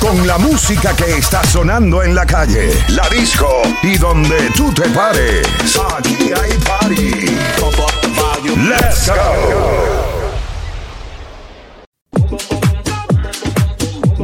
Con 0.00 0.26
la 0.26 0.38
música 0.38 0.94
que 0.94 1.18
está 1.18 1.42
sonando 1.44 2.02
en 2.02 2.14
la 2.14 2.24
calle, 2.24 2.70
la 2.88 3.08
disco 3.08 3.62
y 3.82 3.98
donde 3.98 4.50
tú 4.56 4.72
te 4.72 4.88
pares. 4.90 5.46
Aquí 5.96 6.30
hay 6.32 6.52
party. 6.58 7.36
Let's 8.56 9.08
go. 9.08 10.17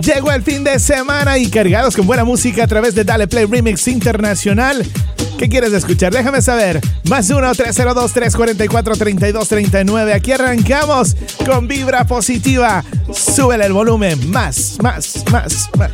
Llegó 0.04 0.30
el 0.32 0.42
fin 0.42 0.64
de 0.64 0.78
semana 0.78 1.38
y 1.38 1.48
cargados 1.48 1.96
con 1.96 2.06
buena 2.06 2.24
música 2.24 2.64
a 2.64 2.66
través 2.66 2.94
de 2.94 3.04
Dale 3.04 3.26
Play 3.26 3.46
Remix 3.46 3.88
Internacional. 3.88 4.84
¿Qué 5.38 5.48
quieres 5.48 5.72
escuchar? 5.72 6.12
Déjame 6.12 6.42
saber. 6.42 6.78
Más 7.08 7.30
1-302-344-3239. 7.30 10.12
Aquí 10.12 10.32
arrancamos 10.32 11.16
con 11.46 11.68
vibra 11.68 12.04
positiva. 12.04 12.84
Súbele 13.14 13.64
el 13.64 13.72
volumen. 13.72 14.30
Más, 14.30 14.77
más, 14.82 15.24
más, 15.32 15.70
más. 15.78 15.90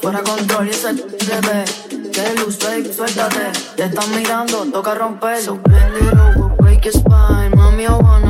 fuera 0.00 0.22
control 0.22 0.68
y 0.68 0.70
ese 0.70 0.92
bebé. 0.92 1.64
Que 2.12 2.34
luz, 2.40 2.56
fake, 2.56 2.94
suéltate. 2.94 3.50
Te 3.76 3.82
están 3.84 4.14
mirando, 4.14 4.64
toca 4.66 4.94
romper. 4.94 5.42
So 5.42 5.56
bend 5.56 5.96
it 5.96 6.12
over, 6.12 6.54
break 6.58 6.84
your 6.84 6.92
spine. 6.92 7.50
Mami, 7.56 7.84
I 7.84 7.92
wanna 7.92 8.29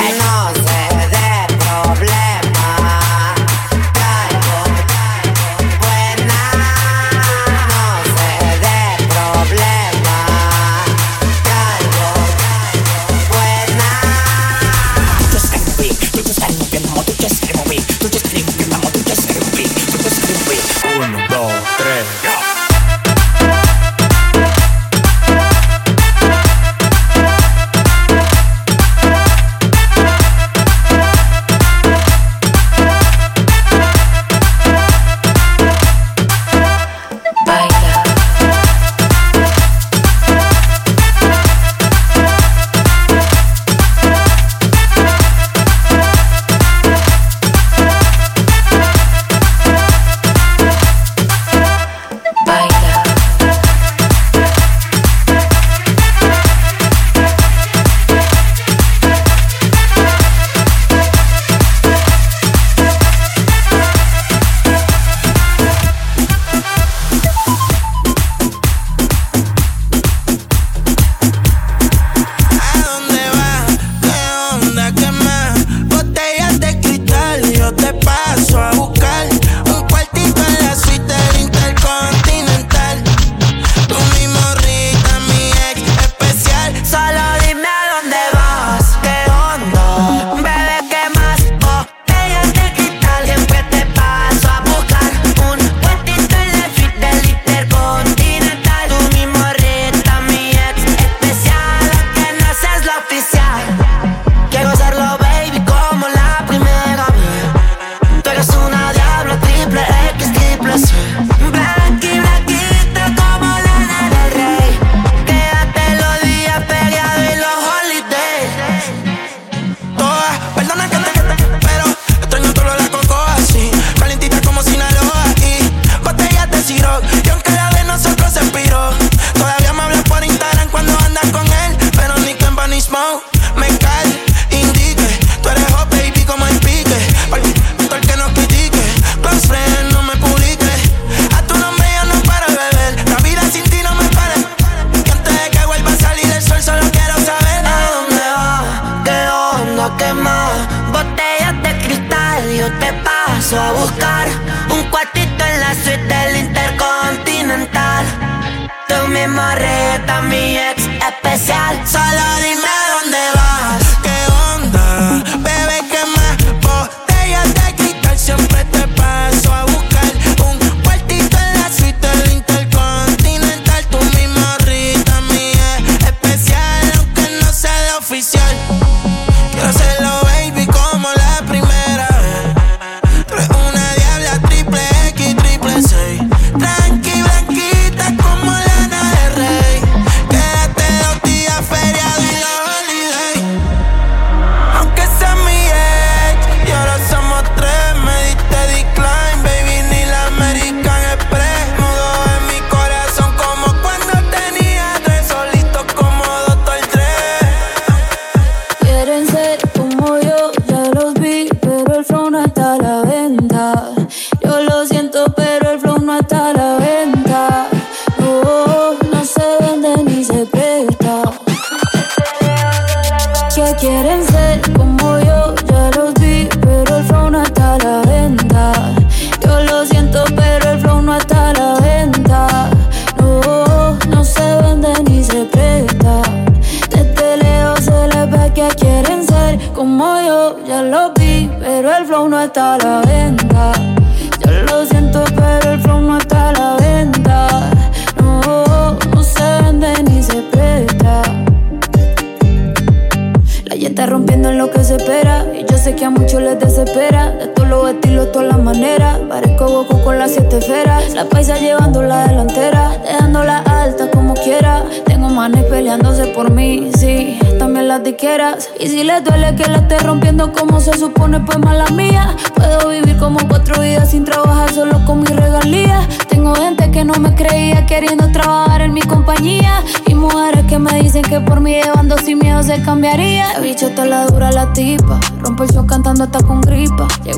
yo 0.00 0.57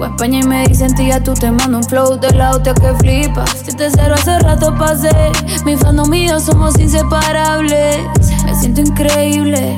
España 0.04 0.40
y 0.40 0.42
me 0.42 0.66
dicen 0.66 0.94
tía, 0.94 1.22
tú 1.22 1.34
te 1.34 1.50
mando 1.50 1.78
un 1.78 1.84
flow 1.84 2.18
de 2.18 2.30
la 2.32 2.50
hostia 2.50 2.74
que 2.74 2.94
flipas. 2.94 3.50
Siete 3.64 3.88
cero 3.94 4.14
hace 4.16 4.38
rato 4.40 4.74
pasé, 4.78 5.10
mi 5.64 5.76
fandom 5.76 6.08
mío 6.08 6.40
somos 6.40 6.78
inseparables. 6.78 7.98
Me 8.44 8.54
siento 8.54 8.80
increíble, 8.80 9.76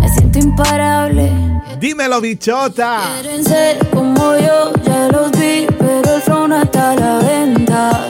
me 0.00 0.08
siento 0.08 0.38
imparable. 0.38 1.30
Dímelo, 1.78 2.20
bichota. 2.20 3.00
Quieren 3.20 3.44
ser 3.44 3.88
como 3.90 4.36
yo, 4.36 4.72
ya 4.84 5.08
los 5.08 5.30
vi, 5.32 5.66
pero 5.78 6.16
el 6.16 6.22
phone 6.22 6.52
hasta 6.52 6.94
la 6.96 7.18
venta. 7.18 8.07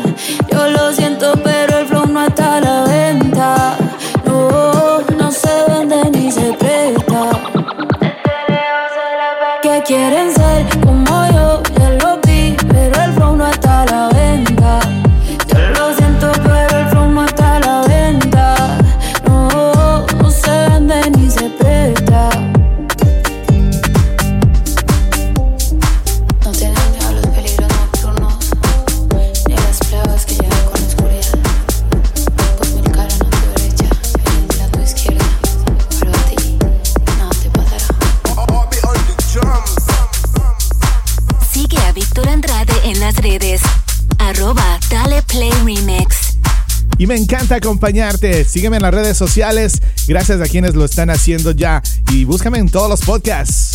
me 47.08 47.16
encanta 47.16 47.56
acompañarte. 47.56 48.44
Sígueme 48.44 48.76
en 48.76 48.82
las 48.82 48.92
redes 48.92 49.16
sociales. 49.16 49.80
Gracias 50.06 50.40
a 50.42 50.44
quienes 50.44 50.74
lo 50.74 50.84
están 50.84 51.08
haciendo 51.08 51.52
ya. 51.52 51.82
Y 52.12 52.24
búscame 52.24 52.58
en 52.58 52.68
todos 52.68 52.90
los 52.90 53.00
podcasts. 53.00 53.67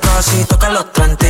casi 0.00 0.44
toca 0.44 0.70
los 0.70 0.92
30 0.92 1.25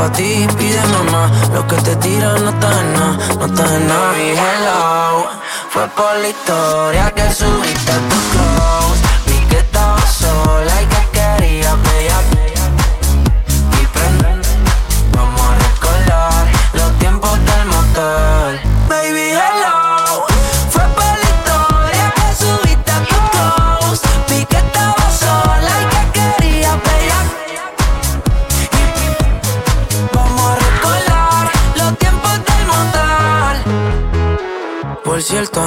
pa' 0.00 0.10
ti, 0.12 0.46
pide 0.56 0.82
mamá. 0.94 1.22
Lo 1.54 1.62
que 1.68 1.76
te 1.86 1.94
tiran 1.96 2.44
no 2.44 2.50
está 2.56 2.70
en 2.80 2.92
nada, 2.94 3.16
no 3.38 3.44
está 3.50 3.64
en 3.76 3.88
nada. 3.88 4.12
Mi 4.18 4.28
hello 4.44 5.28
fue 5.72 5.84
por 5.98 6.14
la 6.22 6.28
historia 6.34 7.04
que 7.16 7.26
subiste 7.40 8.09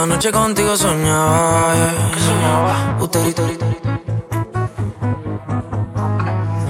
La 0.03 0.07
noche 0.07 0.33
contigo 0.33 0.75
soñaba. 0.75 1.73
Yeah. 1.73 2.27
soñaba? 2.27 2.97
Uh, 2.99 3.03
Usted, 3.03 3.37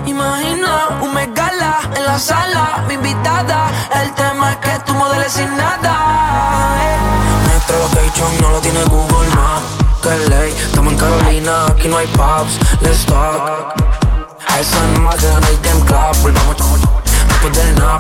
Imagina 0.06 1.00
un 1.02 1.16
megala 1.16 1.80
en 1.96 2.06
la 2.06 2.20
sala, 2.20 2.86
mi 2.88 2.94
invitada. 2.94 3.72
El 4.04 4.14
tema 4.14 4.52
es 4.52 4.58
que 4.58 4.80
tú 4.86 4.94
modeles 4.94 5.32
sin 5.32 5.50
nada. 5.58 5.96
Yeah. 6.78 7.48
Nuestra 7.48 7.78
location 7.80 8.40
no 8.40 8.52
lo 8.52 8.60
tiene 8.60 8.84
Google 8.84 9.28
Maps. 9.34 9.66
Que 10.04 10.30
ley, 10.30 10.52
estamos 10.52 10.94
en 10.94 11.00
Carolina, 11.00 11.66
aquí 11.70 11.88
no 11.88 11.98
hay 11.98 12.08
pubs. 12.10 12.60
Let's 12.82 13.04
talk. 13.08 13.74
Hay 14.48 14.64
San 14.64 15.02
Marcos, 15.02 15.24
no 15.42 15.48
hay 15.48 15.58
Game 15.64 15.84
Club. 15.88 16.16
Volvamos, 16.22 16.58
después 17.30 17.54
del 17.58 17.74
nap. 17.80 18.00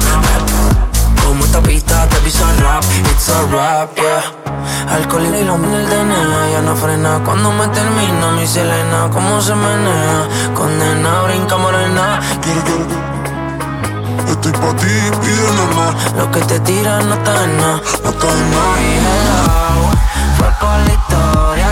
Como 1.25 1.43
esta 1.43 1.59
pista 1.59 2.07
te 2.07 2.17
pisa 2.17 2.45
rap, 2.61 2.83
it's 3.09 3.29
a 3.29 3.41
rap, 3.47 3.95
yeah. 3.95 4.42
Alcohol 4.89 5.25
y 5.35 5.43
lo 5.43 5.57
mil 5.57 5.85
DNA, 5.89 6.49
ya 6.51 6.61
no 6.61 6.75
frena 6.75 7.19
cuando 7.25 7.51
me 7.51 7.67
termina 7.67 8.31
mi 8.31 8.45
Selena, 8.45 9.09
cómo 9.11 9.41
se 9.41 9.55
menea, 9.55 10.27
condena, 10.53 11.21
brinca 11.23 11.57
morena. 11.57 12.19
Quiero, 12.41 12.61
quiero, 12.63 12.85
quiero. 12.87 13.13
Estoy 14.31 14.51
pa' 14.51 14.75
ti, 14.75 14.93
pide 15.21 15.51
normal. 15.55 15.95
Lo 16.17 16.31
que 16.31 16.41
te 16.41 16.59
tiran 16.61 17.07
no 17.09 17.15
está 17.15 17.43
en 17.43 17.57
nada, 17.57 17.81
no 18.03 18.09
está 18.09 18.27
en 18.27 18.51
nada. 18.51 18.81
Y 18.81 18.93
hello, 18.97 19.39
oh, 19.79 19.91
fue 20.37 20.49
por 20.59 20.77
la 20.85 20.93
historia. 20.93 21.62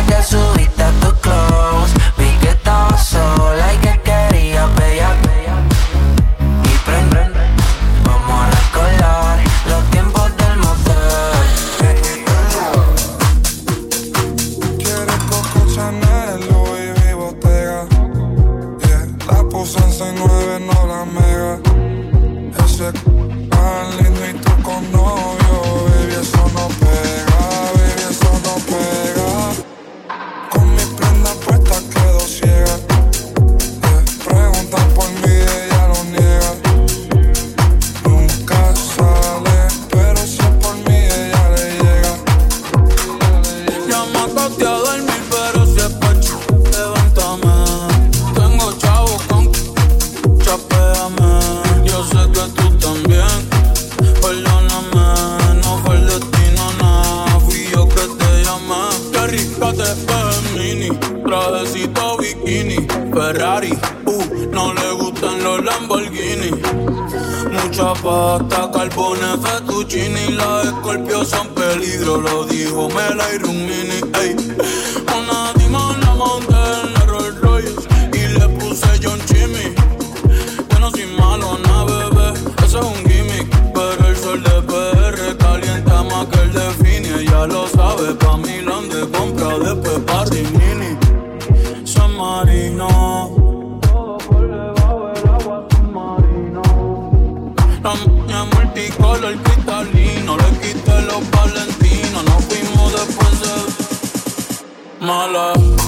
love. 105.31 105.80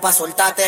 para 0.00 0.12
pa' 0.12 0.12
soltarte. 0.12 0.64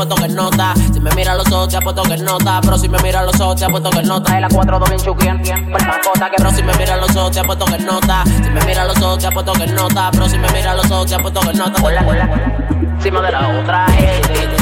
Si 0.00 0.98
me 0.98 1.10
mira 1.10 1.34
los 1.34 1.46
ojos, 1.52 1.68
te 1.68 1.76
apuesto 1.76 2.02
que 2.04 2.16
nota. 2.16 2.58
Pero 2.62 2.78
si 2.78 2.88
me 2.88 2.98
mira 3.02 3.22
los 3.22 3.38
ojos, 3.38 3.56
te 3.56 3.66
apuesto 3.66 3.90
que 3.90 4.02
nota. 4.02 4.38
Y 4.38 4.40
la 4.40 4.48
4 4.48 4.78
2 4.78 4.88
bien 4.88 5.00
chuquien, 5.02 5.42
Pero 6.36 6.50
si 6.52 6.62
me 6.62 6.72
mira 6.74 6.96
los 6.96 7.14
ojos, 7.14 7.32
te 7.32 7.40
apuesto 7.40 7.66
que 7.66 7.78
nota. 7.78 8.24
Si 8.24 8.50
me 8.50 8.64
mira 8.64 8.84
los 8.86 8.96
ojos, 9.02 9.18
te 9.18 9.26
apuesto 9.26 9.52
que 9.52 9.66
nota. 9.66 10.10
Pero 10.10 10.28
si 10.28 10.38
me 10.38 10.48
mira 10.52 10.74
los 10.74 10.90
ojos, 10.90 11.06
te 11.06 11.16
apuesto 11.16 11.40
que 11.40 11.52
nota. 11.52 11.82
Hola, 11.82 12.04
hola. 12.08 12.28
Encima 12.94 13.20
de 13.20 13.32
la 13.32 13.48
otra, 13.60 13.86
eh. 13.98 14.22
Hola, 14.30 14.59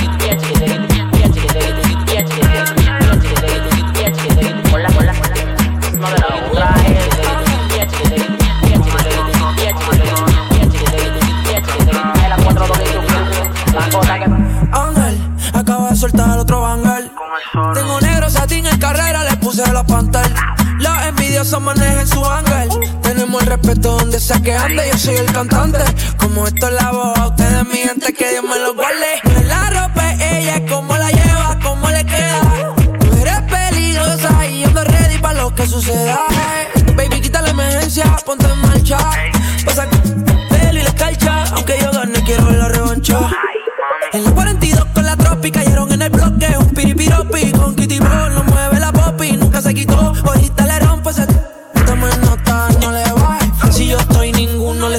Los 21.39 21.53
envidiosos 21.53 21.63
manejan 21.63 22.07
su 22.09 22.25
ángel. 22.25 22.69
Tenemos 23.01 23.41
el 23.43 23.47
respeto 23.47 23.97
donde 23.97 24.19
sea 24.19 24.41
que 24.41 24.55
ande. 24.57 24.83
Yo 24.91 24.99
soy 24.99 25.15
el 25.15 25.27
cantante. 25.31 25.79
Como 26.17 26.45
esto 26.45 26.67
es 26.67 26.73
la 26.73 26.91
voz, 26.91 27.17
ustedes, 27.31 27.65
mi 27.69 27.77
gente, 27.77 28.13
que 28.13 28.31
Dios 28.33 28.43
me 28.43 28.59
lo 28.59 28.75
guarde. 28.75 29.23
Es 29.23 29.47
la 29.47 29.71
ropa, 29.71 30.15
ella, 30.15 30.57
es 30.57 30.69
como 30.69 30.97
la 30.97 31.09
lleva, 31.13 31.57
cómo 31.63 31.89
le 31.91 32.05
queda. 32.05 32.41
Tú 32.99 33.17
eres 33.19 33.41
peligrosa 33.43 34.47
y 34.49 34.65
ando 34.65 34.83
ready 34.83 35.19
para 35.19 35.43
lo 35.43 35.55
que 35.55 35.65
suceda. 35.69 36.19
Baby, 36.97 37.21
quita 37.21 37.41
la 37.41 37.51
emergencia, 37.51 38.17
ponte 38.27 38.47
en 38.47 38.61
marcha. 38.61 38.99
Pasa 39.65 39.87
pelo 40.51 40.81
y 40.81 40.83
la 40.83 40.89
escarcha. 40.89 41.45
Aunque 41.55 41.79
yo 41.81 41.93
gane, 41.93 42.21
quiero 42.25 42.51
la 42.51 42.67
revancha. 42.67 43.31
En 44.13 44.25
la 44.25 44.31
42 44.33 44.85
con 44.93 45.05
la 45.05 45.17
tropi 45.17 45.53
cayeron 45.53 45.93
en 45.93 46.03
el 46.03 46.11
bloque. 46.11 46.49
Un 46.59 46.71
piripiropi 46.71 47.53
con 47.53 47.77
Kitty 47.77 48.01
Ball. 48.01 48.48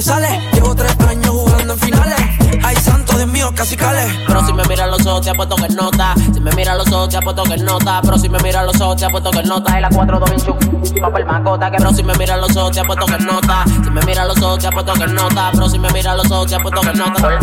le 0.00 0.02
sale. 0.02 0.50
Llevo 0.52 0.74
tres 0.74 0.96
años 1.08 1.28
jugando 1.28 1.74
en 1.74 1.78
finales. 1.78 2.20
Ay, 2.62 2.76
santo 2.76 3.16
Dios 3.16 3.28
mío, 3.28 3.52
casi 3.54 3.76
cale. 3.76 4.02
Pero 4.26 4.46
si 4.46 4.52
me 4.52 4.62
mira 4.64 4.86
los 4.86 5.04
ojos, 5.06 5.22
te 5.22 5.30
apuesto 5.30 5.56
que 5.56 5.68
nota. 5.68 6.14
Si 6.32 6.40
me 6.40 6.50
mira 6.52 6.74
los 6.74 6.90
ojos, 6.92 7.08
te 7.08 7.16
apuesto 7.16 7.42
que 7.44 7.56
nota. 7.58 8.00
Pero 8.02 8.18
si 8.18 8.28
me 8.28 8.38
mira 8.40 8.62
los 8.62 8.80
ojos, 8.80 8.96
te 8.96 9.04
apuesto 9.04 9.30
que 9.30 9.42
nota. 9.42 9.78
Y 9.78 9.82
la 9.82 9.88
4 9.90 10.18
2 10.18 10.30
bien 10.30 10.40
chup. 10.40 11.00
Papel 11.00 11.24
macota. 11.26 11.70
Que 11.70 11.76
pero 11.78 11.92
si 11.92 12.02
me 12.02 12.14
mira 12.14 12.36
los 12.36 12.56
ojos, 12.56 12.72
te 12.72 12.80
apuesto 12.80 13.06
que 13.06 13.18
nota. 13.18 13.64
Si 13.66 13.90
me 13.90 14.00
mira 14.02 14.24
los 14.24 14.42
ojos, 14.42 14.58
te 14.58 14.66
apuesto 14.66 14.92
que 14.94 15.06
nota. 15.06 15.50
Pero 15.52 15.68
si 15.68 15.78
me 15.78 15.90
mira 15.90 16.14
los 16.14 16.30
ojos, 16.30 16.46
te 16.46 16.54
apuesto 16.56 16.80
que 16.80 16.92
nota. 16.92 17.38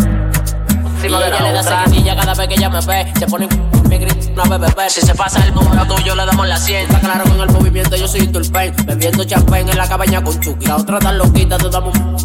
Y 1.02 1.06
ella 1.06 1.40
le 1.40 1.52
da 1.52 1.62
seguidilla 1.62 2.16
cada 2.16 2.34
vez 2.34 2.48
que 2.48 2.54
ella 2.54 2.68
me 2.68 2.80
ve. 2.80 3.12
Se 3.18 3.26
pone 3.26 3.48
mi 3.88 3.98
grito 3.98 4.28
una 4.42 4.58
bebé. 4.58 4.90
Si 4.90 5.00
se 5.00 5.14
pasa 5.14 5.44
el 5.44 5.54
número 5.54 5.86
tuyo, 5.86 6.14
le 6.14 6.26
damos 6.26 6.46
la 6.46 6.58
100. 6.58 6.86
Está 6.86 7.00
claro 7.00 7.24
con 7.24 7.40
el 7.40 7.50
movimiento, 7.50 7.96
yo 7.96 8.08
soy 8.08 8.26
Turpain. 8.26 8.74
Bebiendo 8.84 9.24
champagne 9.24 9.70
en 9.70 9.78
la 9.78 9.88
cabaña 9.88 10.22
con 10.22 10.38
Chucky. 10.40 10.66
La 10.66 10.76
otra 10.76 10.98
tan 10.98 11.18
loquita, 11.18 11.56
te 11.56 11.68
damos 11.68 11.96
un 11.98 12.16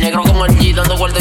Negro 0.00 0.24
como 0.24 0.44
el 0.44 0.58
G 0.58 0.74
dando 0.74 0.96
con 0.98 1.12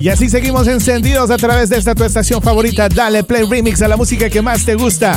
Y 0.00 0.08
así 0.08 0.28
seguimos 0.28 0.66
encendidos 0.66 1.30
a 1.30 1.36
través 1.36 1.68
de 1.68 1.78
esta 1.78 1.94
tu 1.94 2.02
estación 2.02 2.42
favorita. 2.42 2.88
Dale 2.88 3.22
play 3.22 3.44
remix 3.48 3.82
a 3.82 3.88
la 3.88 3.96
música 3.96 4.28
que 4.28 4.42
más 4.42 4.64
te 4.64 4.74
gusta. 4.74 5.16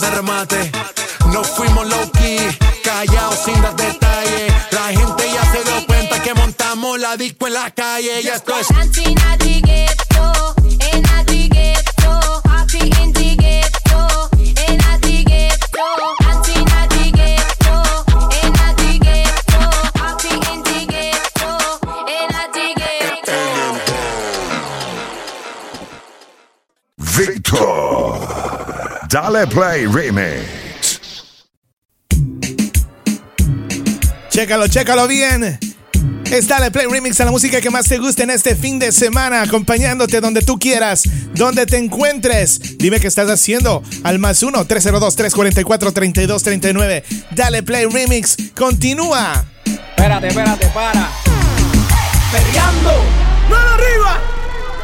de 0.00 0.10
remate. 0.10 0.72
Nos 1.32 1.46
fuimos 1.48 1.86
low 1.86 2.10
key, 2.12 2.38
callados 2.82 3.38
sin 3.44 3.60
dar 3.62 3.76
detalles. 3.76 4.52
La 4.70 4.88
gente 4.88 5.24
ya 5.32 5.52
se 5.52 5.62
dio 5.64 5.86
cuenta 5.86 6.22
que 6.22 6.34
montamos 6.34 6.98
la 6.98 7.16
disco 7.16 7.46
en 7.46 7.54
la 7.54 7.70
calle. 7.70 8.20
Y 8.22 8.28
esto 8.28 8.52
es. 8.58 8.66
Dale 29.32 29.46
Play 29.46 29.86
Remix. 29.86 31.46
Chécalo, 34.28 34.66
chécalo 34.66 35.06
bien. 35.06 35.56
Es 36.24 36.48
Dale 36.48 36.72
Play 36.72 36.86
Remix 36.90 37.20
a 37.20 37.26
la 37.26 37.30
música 37.30 37.60
que 37.60 37.70
más 37.70 37.86
te 37.86 37.98
gusta 37.98 38.24
en 38.24 38.30
este 38.30 38.56
fin 38.56 38.80
de 38.80 38.90
semana, 38.90 39.42
acompañándote 39.42 40.20
donde 40.20 40.42
tú 40.42 40.58
quieras, 40.58 41.04
donde 41.32 41.64
te 41.64 41.78
encuentres. 41.78 42.76
Dime 42.78 42.98
qué 42.98 43.06
estás 43.06 43.30
haciendo 43.30 43.84
al 44.02 44.18
más 44.18 44.42
1-302-344-3239. 44.42 47.04
Dale 47.30 47.62
Play 47.62 47.86
Remix, 47.86 48.36
continúa. 48.56 49.44
Espérate, 49.64 50.26
espérate, 50.26 50.66
para. 50.74 51.08
Perreando, 52.32 52.94
mano 53.48 53.70
arriba. 53.74 54.18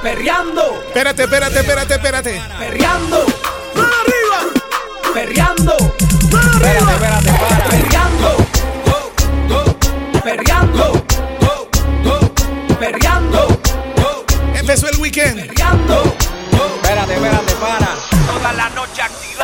Perreando. 0.04 0.84
Espérate, 0.86 1.24
espérate, 1.24 1.58
espérate, 1.58 1.94
espérate. 1.94 2.40
Perreando 2.60 3.26
perreando. 5.16 5.72
Espérate, 5.72 6.90
espérate, 6.90 7.32
para. 7.32 7.64
Perreando. 7.70 8.36
Go, 8.84 8.98
go. 9.48 10.20
Perreando. 10.22 10.92
Go, 11.40 11.68
go. 12.04 12.16
Perreando. 12.78 13.60
Empezó 14.54 14.88
el 14.88 14.96
weekend. 14.98 15.46
Perreando. 15.46 16.14
Espérate, 16.82 17.14
espérate, 17.14 17.54
para. 17.54 17.88
Toda 18.26 18.52
la 18.52 18.68
noche 18.70 19.00
activa. 19.00 19.35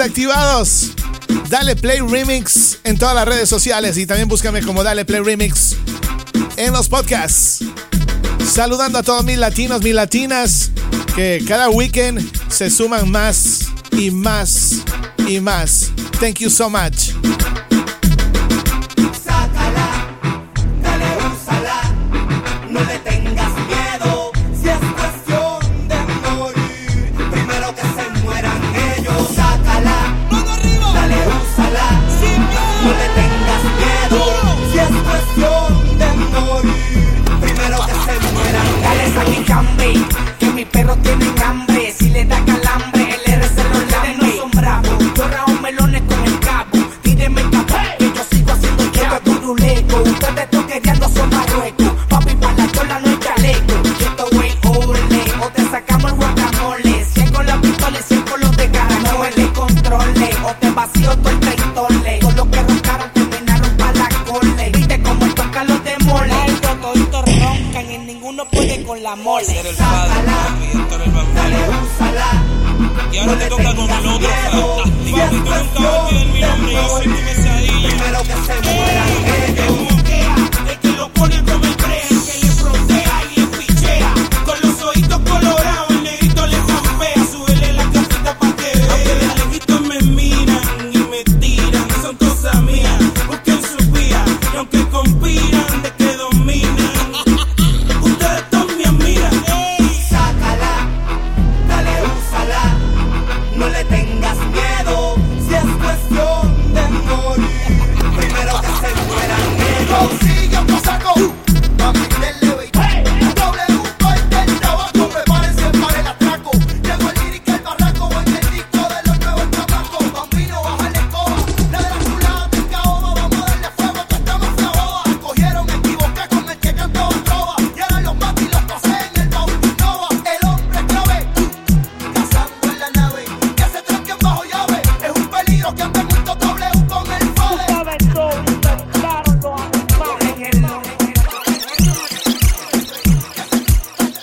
activados. 0.00 0.92
Dale 1.48 1.76
Play 1.76 2.00
Remix 2.00 2.78
en 2.84 2.98
todas 2.98 3.14
las 3.14 3.26
redes 3.26 3.48
sociales 3.48 3.96
y 3.96 4.06
también 4.06 4.28
búscame 4.28 4.62
como 4.62 4.82
Dale 4.82 5.04
Play 5.04 5.20
Remix 5.20 5.76
en 6.56 6.72
los 6.72 6.88
podcasts. 6.88 7.64
Saludando 8.44 8.98
a 8.98 9.02
todos 9.02 9.24
mis 9.24 9.38
latinos, 9.38 9.82
mis 9.82 9.94
latinas, 9.94 10.70
que 11.14 11.42
cada 11.46 11.70
weekend 11.70 12.20
se 12.50 12.70
suman 12.70 13.10
más 13.10 13.68
y 13.92 14.10
más 14.10 14.82
y 15.26 15.40
más. 15.40 15.90
Thank 16.20 16.38
you 16.40 16.50
so 16.50 16.68
much. 16.68 16.97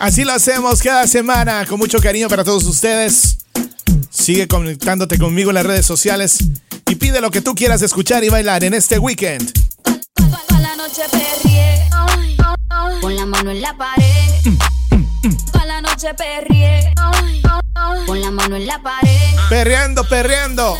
Así 0.06 0.24
lo 0.24 0.34
hacemos 0.34 0.84
cada 0.84 1.08
semana, 1.08 1.66
con 1.66 1.80
mucho 1.80 1.98
cariño 1.98 2.28
para 2.28 2.44
todos 2.44 2.64
ustedes. 2.66 3.38
Sigue 4.12 4.48
conectándote 4.48 5.18
conmigo 5.18 5.50
en 5.50 5.56
las 5.56 5.66
redes 5.66 5.88
sociales 5.88 6.38
y 6.88 6.94
pide 6.94 7.22
lo 7.22 7.32
que 7.32 7.42
tú 7.42 7.56
quieras 7.56 7.82
escuchar 7.82 8.24
y 8.24 8.30
bailar 8.30 8.64
en 8.64 8.76
este 8.76 9.00
weekend. 9.00 9.52
La 13.02 13.26
mano 13.26 13.50
en 13.50 13.62
la 13.62 13.76
pared. 13.76 14.44
La 18.08 18.30
mano 18.30 18.56
en 18.58 18.68
la 18.68 18.80
pared. 18.84 19.10
Perreando, 19.50 20.08
perreando. 20.08 20.78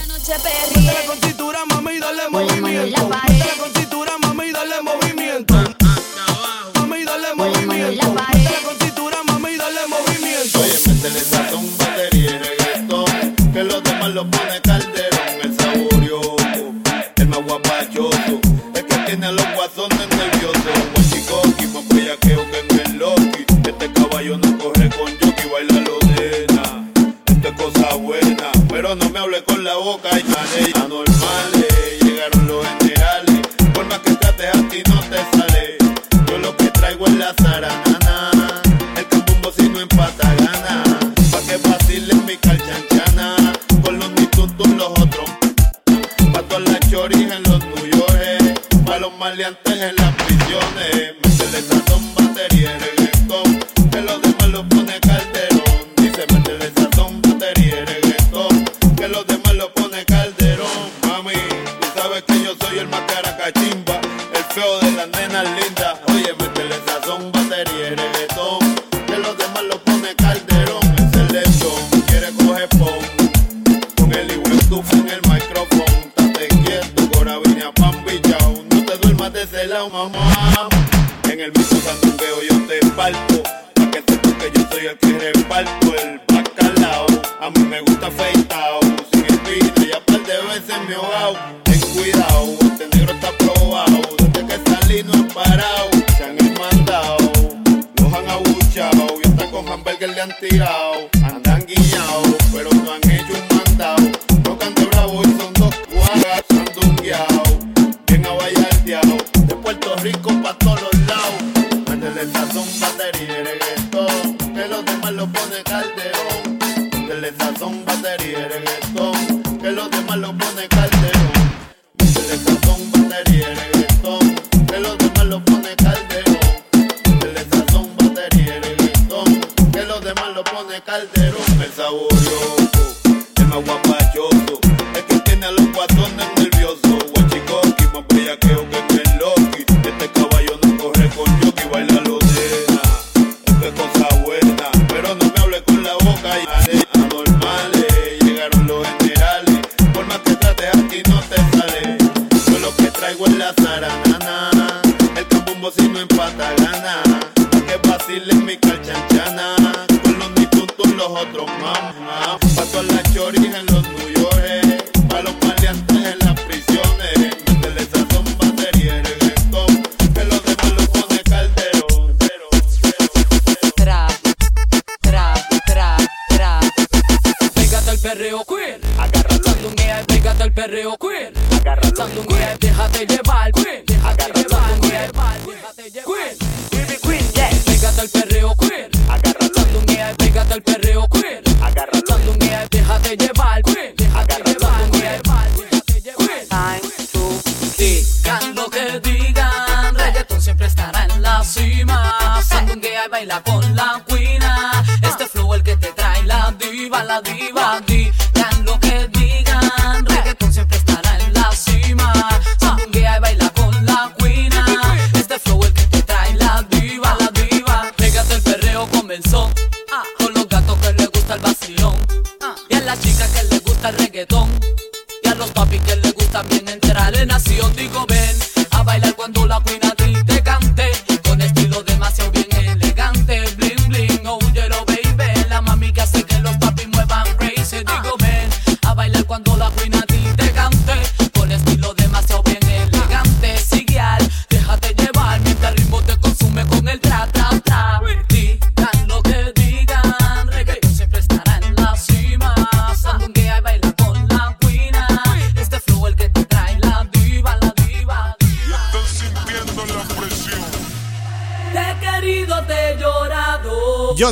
baila 203.16 203.42
con 203.44 203.65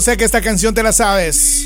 sé 0.04 0.18
que 0.18 0.26
esta 0.26 0.41
canción 0.41 0.76
te 0.76 0.84
la 0.84 0.91
sabes. 0.91 1.66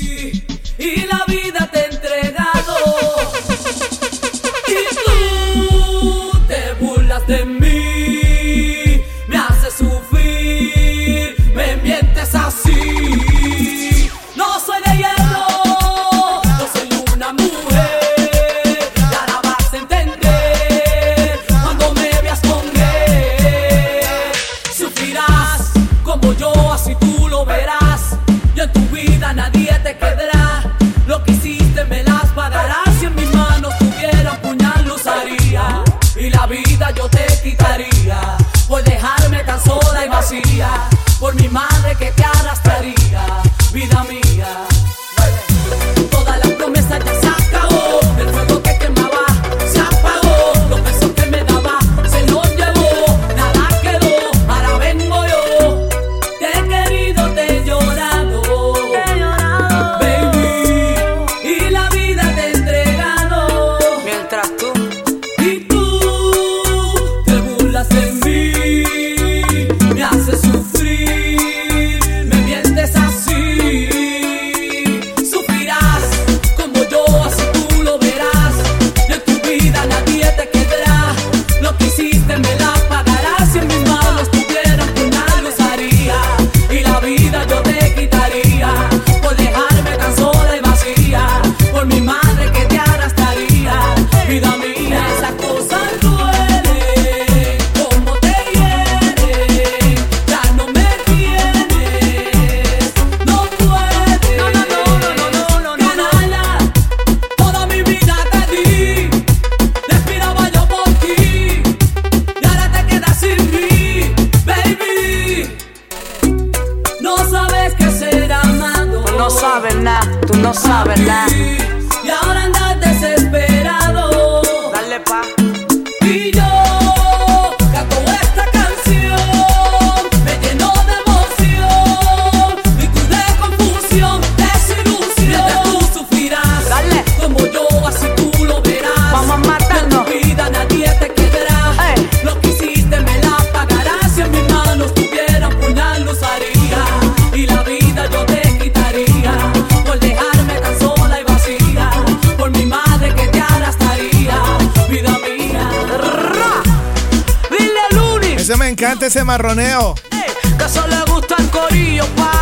ese 159.08 159.24
marroneo. 159.24 159.94
Hey, 160.10 160.30
que 160.58 160.64
eso 160.64 160.86
le 160.86 161.02
gusta 161.10 161.36
el 161.38 161.48
corillo, 161.48 162.04
pa. 162.14 162.37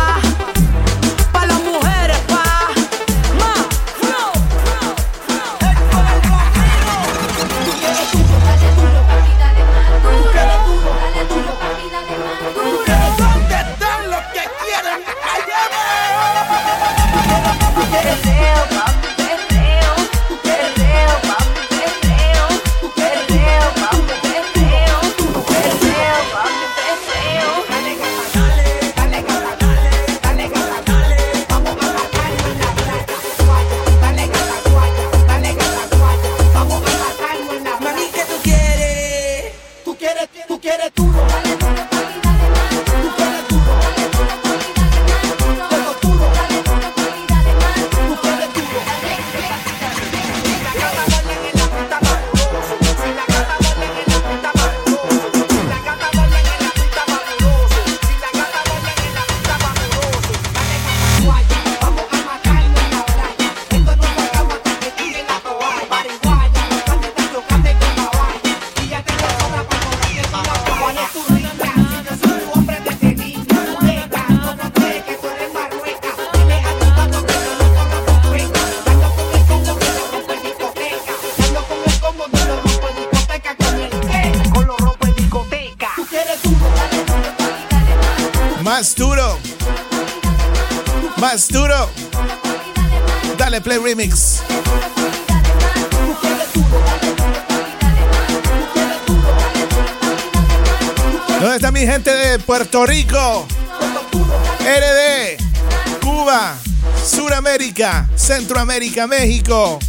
Centroamérica, 108.15 109.07
México. 109.07 109.79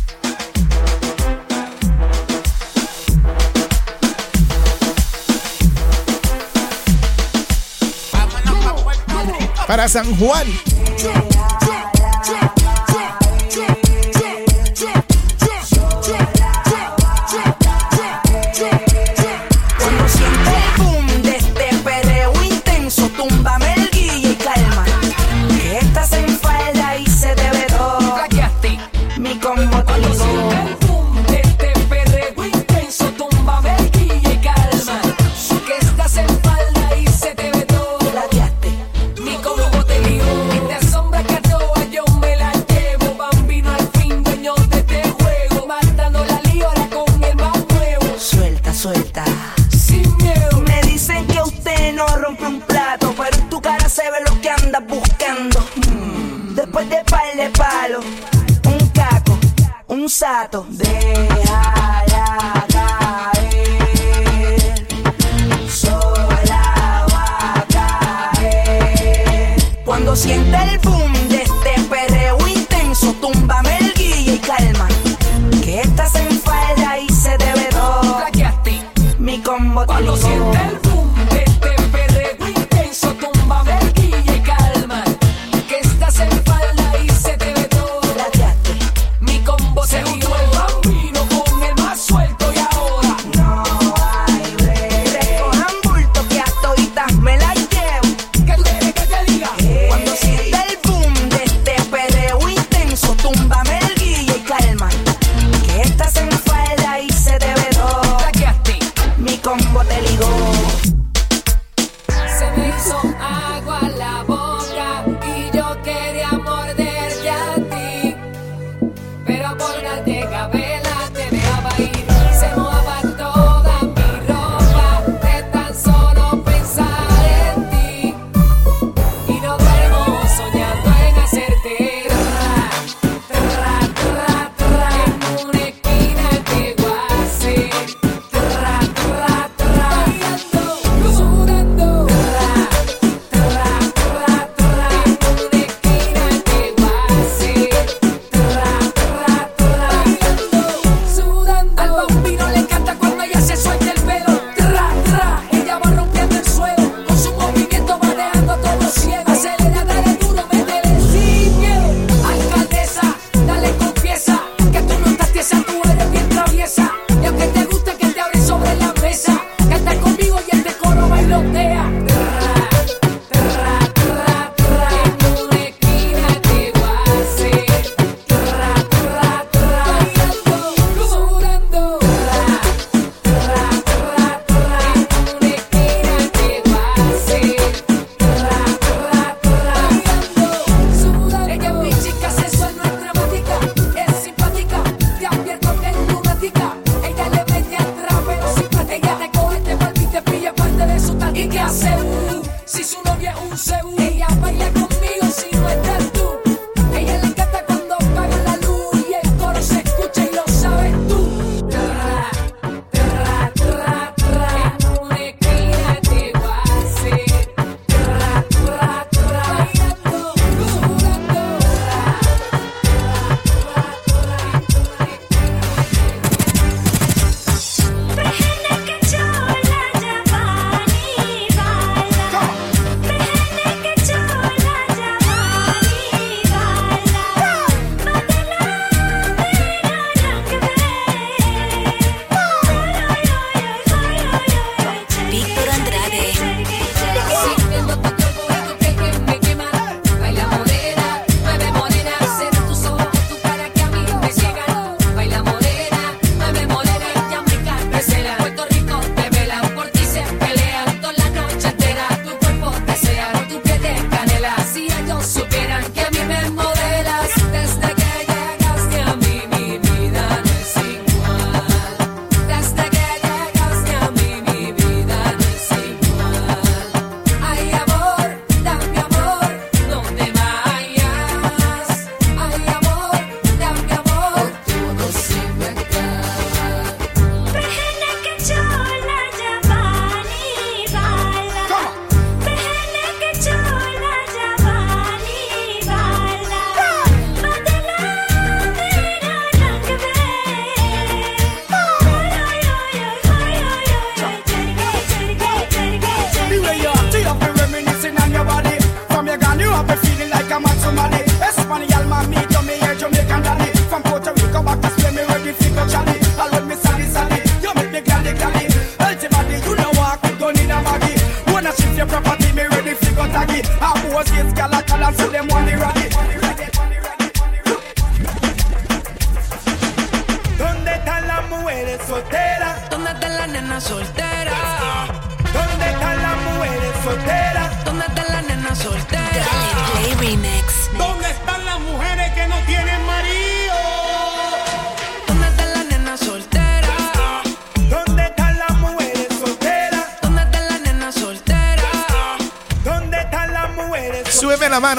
Para 9.66 9.86
San 9.86 10.16
Juan. 10.16 10.46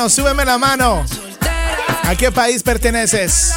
súbeme 0.10 0.46
la 0.46 0.58
mano. 0.58 1.06
¿A 2.04 2.16
qué 2.16 2.32
país 2.32 2.64
perteneces? 2.64 3.54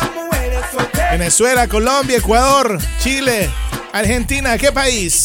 Venezuela, 1.10 1.68
Colombia, 1.68 2.18
Ecuador, 2.18 2.78
Chile, 3.00 3.50
Argentina, 3.92 4.56
¿qué 4.58 4.72
país? 4.72 5.21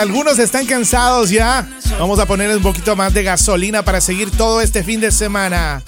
algunos 0.00 0.38
están 0.38 0.64
cansados 0.64 1.28
ya. 1.30 1.68
Vamos 1.98 2.18
a 2.18 2.26
poner 2.26 2.56
un 2.56 2.62
poquito 2.62 2.96
más 2.96 3.12
de 3.12 3.22
gasolina 3.22 3.84
para 3.84 4.00
seguir 4.00 4.30
todo 4.30 4.62
este 4.62 4.82
fin 4.82 5.00
de 5.00 5.10
semana. 5.10 5.82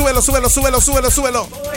súbelo, 0.00 0.22
súbelo, 0.22 0.48
súbelo, 0.48 0.80
súbelo, 0.80 1.10
súbelo. 1.10 1.69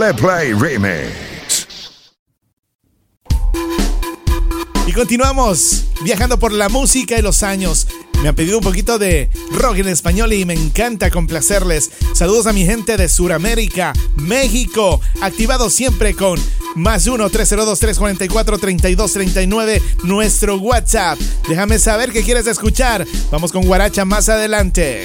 Dale 0.00 0.14
Play 0.14 0.54
Remix. 0.54 2.08
Y 4.86 4.92
continuamos 4.92 5.84
viajando 6.02 6.38
por 6.38 6.52
la 6.52 6.70
música 6.70 7.18
y 7.18 7.22
los 7.22 7.42
años. 7.42 7.86
Me 8.22 8.30
han 8.30 8.34
pedido 8.34 8.56
un 8.56 8.64
poquito 8.64 8.98
de 8.98 9.28
rock 9.50 9.76
en 9.76 9.88
español 9.88 10.32
y 10.32 10.46
me 10.46 10.54
encanta 10.54 11.10
complacerles. 11.10 11.90
Saludos 12.14 12.46
a 12.46 12.54
mi 12.54 12.64
gente 12.64 12.96
de 12.96 13.10
Sudamérica, 13.10 13.92
México, 14.16 15.02
activado 15.20 15.68
siempre 15.68 16.14
con 16.14 16.40
más 16.76 17.06
1-302-344-3239, 17.06 19.82
nuestro 20.04 20.56
WhatsApp. 20.56 21.18
Déjame 21.46 21.78
saber 21.78 22.10
qué 22.10 22.22
quieres 22.22 22.46
escuchar. 22.46 23.06
Vamos 23.30 23.52
con 23.52 23.66
Guaracha 23.66 24.06
más 24.06 24.30
adelante. 24.30 25.04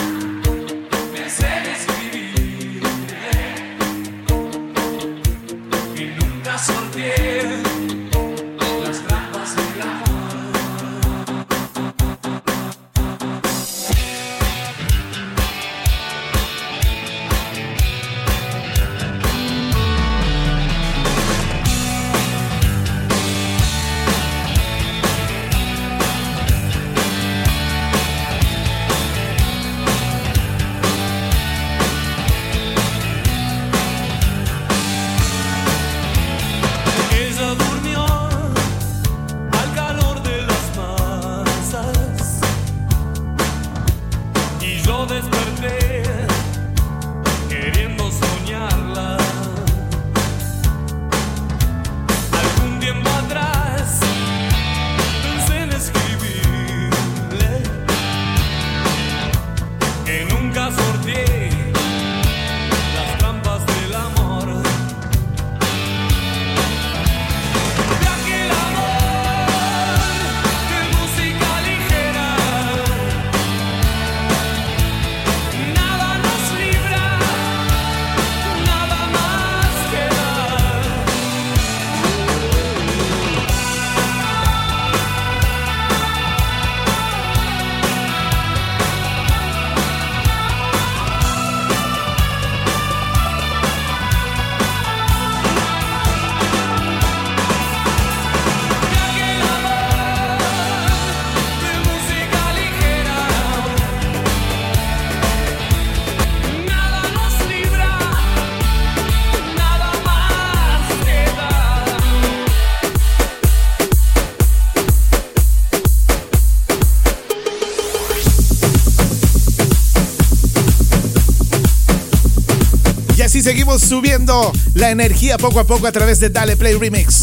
Subiendo 123.79 124.51
la 124.73 124.91
energía 124.91 125.37
poco 125.37 125.59
a 125.59 125.65
poco 125.65 125.87
a 125.87 125.91
través 125.91 126.19
de 126.19 126.29
Dale 126.29 126.57
Play 126.57 126.75
Remix. 126.75 127.20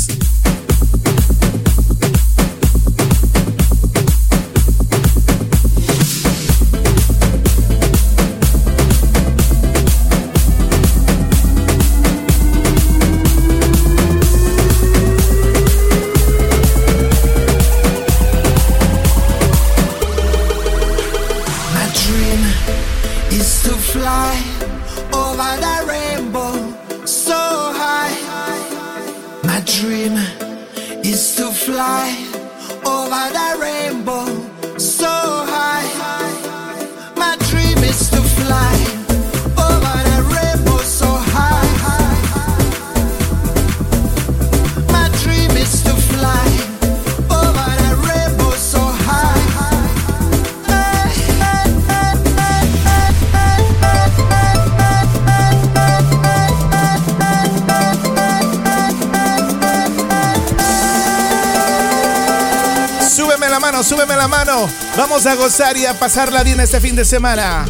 Mano, 63.61 63.83
súbeme 63.83 64.17
la 64.17 64.29
mano. 64.29 64.69
Vamos 64.97 65.27
a 65.27 65.35
gozar 65.35 65.77
y 65.77 65.87
a 65.87 65.95
pasarla 65.99 66.43
bien 66.43 66.61
este 66.61 66.81
fin 66.81 66.97
de 66.97 67.05
semana. 67.05 67.65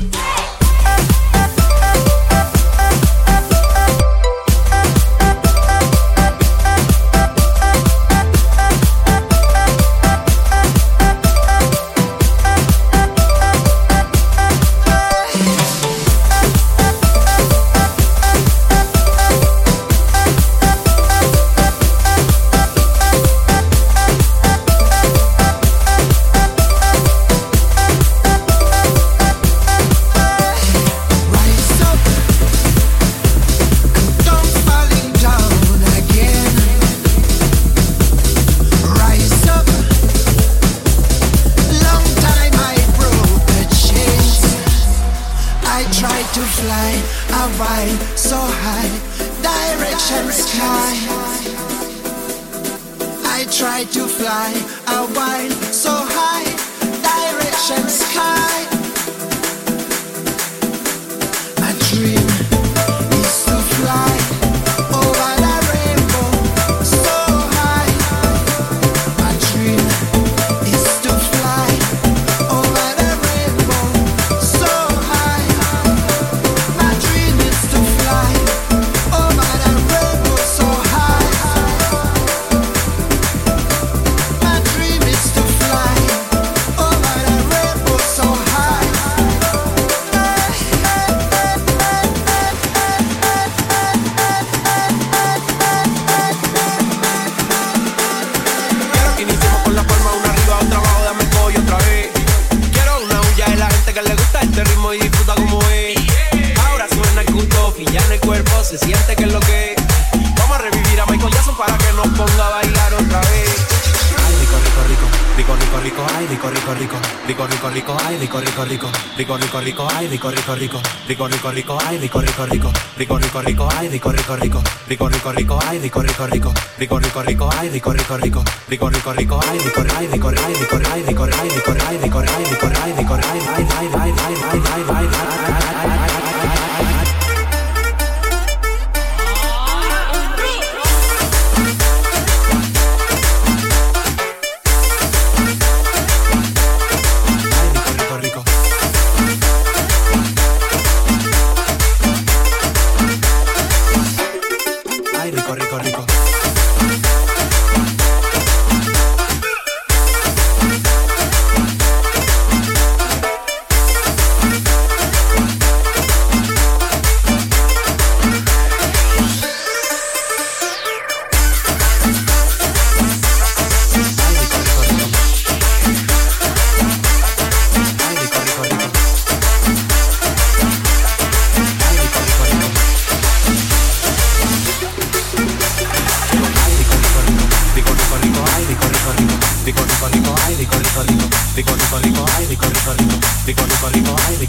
Rico, 121.50 121.78
rico, 121.78 121.78
ay, 121.86 121.98
rico, 121.98 122.20
rico, 122.20 122.44
rico, 122.46 122.70
rico, 122.96 123.16
rico, 123.18 123.40
rico, 123.40 123.68
ay, 123.68 123.88
rico, 123.88 124.10
rico, 124.10 124.34
rico, 124.36 124.62
rico, 124.86 125.08
rico, 125.08 125.30
rico, 125.32 125.58
ay, 125.66 125.78
rico, 125.78 126.00
rico, 126.02 126.26
rico, 126.26 126.52
rico, 126.76 126.98
rico, 126.98 127.22
rico, 127.22 127.48
ay, 127.58 127.68
rico, 127.68 127.92
rico, 127.92 128.16
rico, 128.16 128.42
rico, 128.66 128.88
rico, 128.88 129.12
rico, 129.12 129.40
ay, 129.40 129.58
rico, 129.58 129.80
ay, 129.96 130.06
rico, 130.06 130.28
ay, 130.28 130.54
rico, 130.54 130.76
ay, 130.76 131.02
rico, 131.02 131.24
ay, 131.24 131.24
rico, 131.24 131.24
ay, 131.24 131.48
rico, 131.48 131.70
ay, 131.70 131.98
rico, 131.98 132.18
ay, 132.18 132.44
rico, 132.44 132.77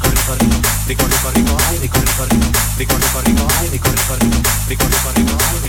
rico 0.10 0.34
rico 0.38 0.60
rico 0.88 1.06
rico 1.08 1.30
rico 1.34 1.58
ay 1.70 1.78
rico 1.80 2.00
rico 2.00 2.24
rico 2.30 2.48
rico 2.78 2.96
rico 2.98 3.20
rico 3.26 3.46
ay 3.60 3.70
rico 3.70 3.90
rico 3.90 4.16
rico 4.16 4.38
rico 5.16 5.38
rico 5.44 5.60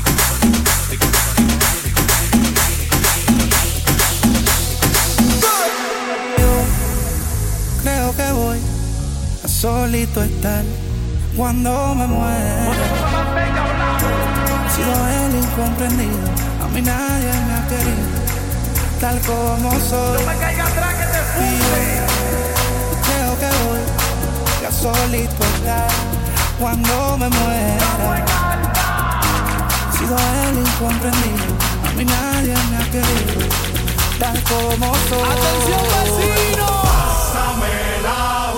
Creo 7.82 8.14
que 8.14 8.32
voy 8.32 8.58
a 9.42 9.48
solito 9.48 10.22
estar 10.22 10.64
cuando 11.36 11.94
me 11.94 12.06
muera. 12.06 12.72
He 14.66 14.70
sido 14.70 15.08
el 15.08 15.34
incomprendido, 15.36 16.28
a 16.62 16.68
mí 16.68 16.82
nadie 16.82 17.32
me 17.46 17.54
ha 17.54 17.66
querido, 17.68 18.06
tal 19.00 19.18
como 19.20 19.70
soy. 19.80 20.20
No 20.20 20.26
me 20.26 20.38
caiga 20.38 20.66
atrás 20.66 20.94
que 20.94 21.06
te 21.06 22.09
solito 24.80 25.44
estar 25.56 25.90
cuando 26.58 27.18
me 27.18 27.28
muera. 27.28 28.24
Sido 29.92 30.16
el 30.16 30.58
incomprendido, 30.58 31.44
a 31.86 31.92
mí 31.92 32.04
nadie 32.04 32.54
me 32.70 32.76
ha 32.78 32.90
querido, 32.90 33.40
tal 34.18 34.42
como 34.44 34.94
soy. 35.08 35.28
¡Atención, 35.32 35.82
vecino! 35.92 36.66
Pásamela. 36.82 38.49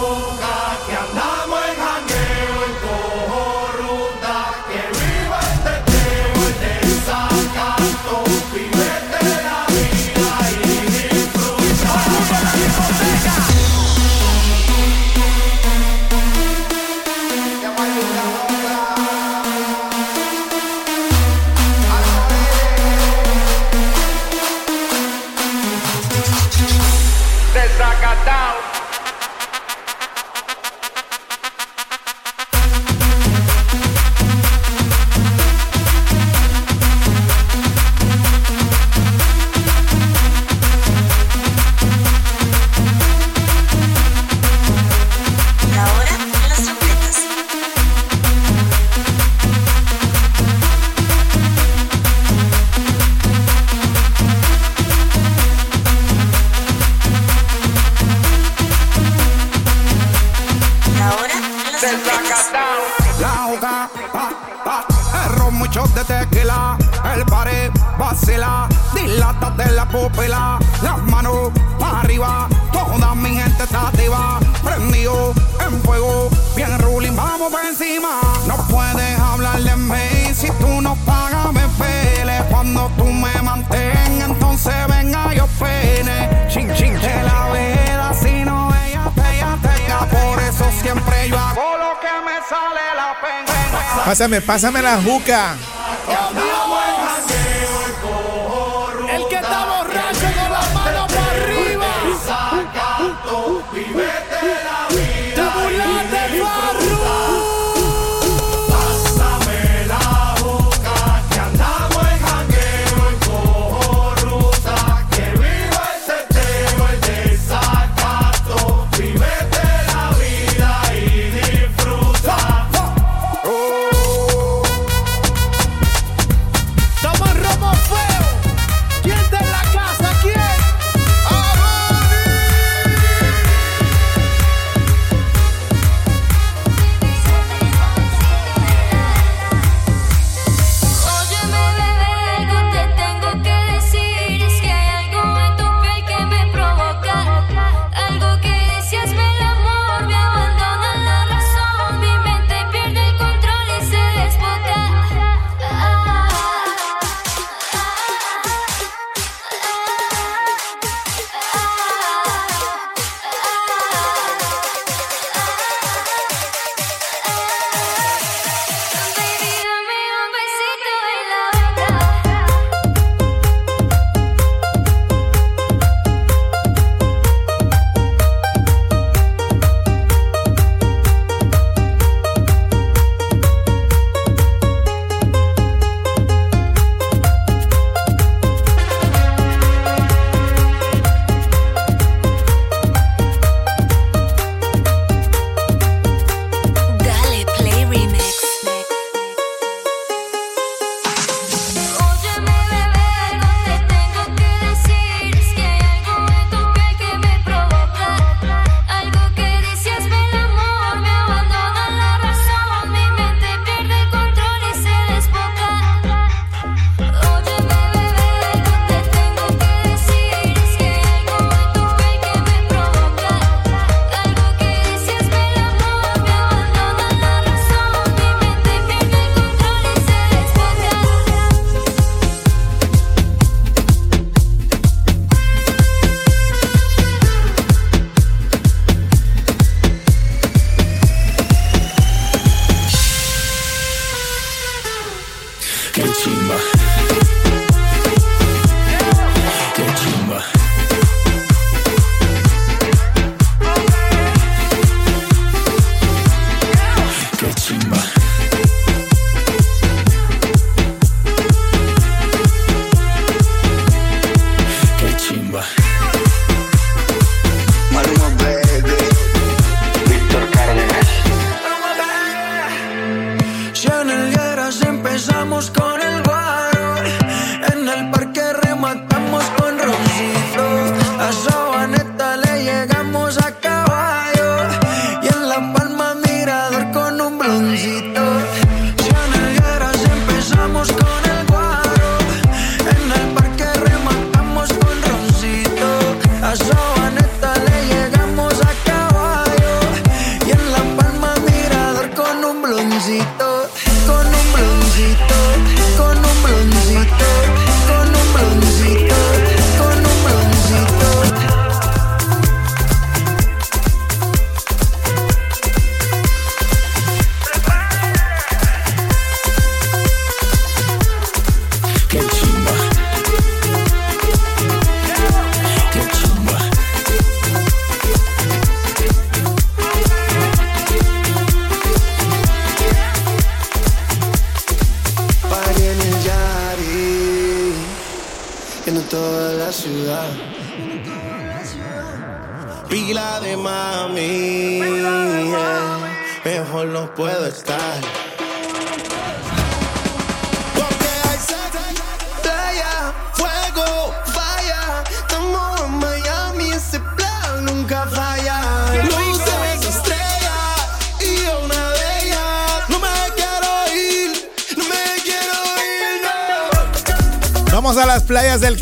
Pásame, 94.23 94.41
pásame 94.41 94.83
la 94.83 95.03
juca. 95.03 95.57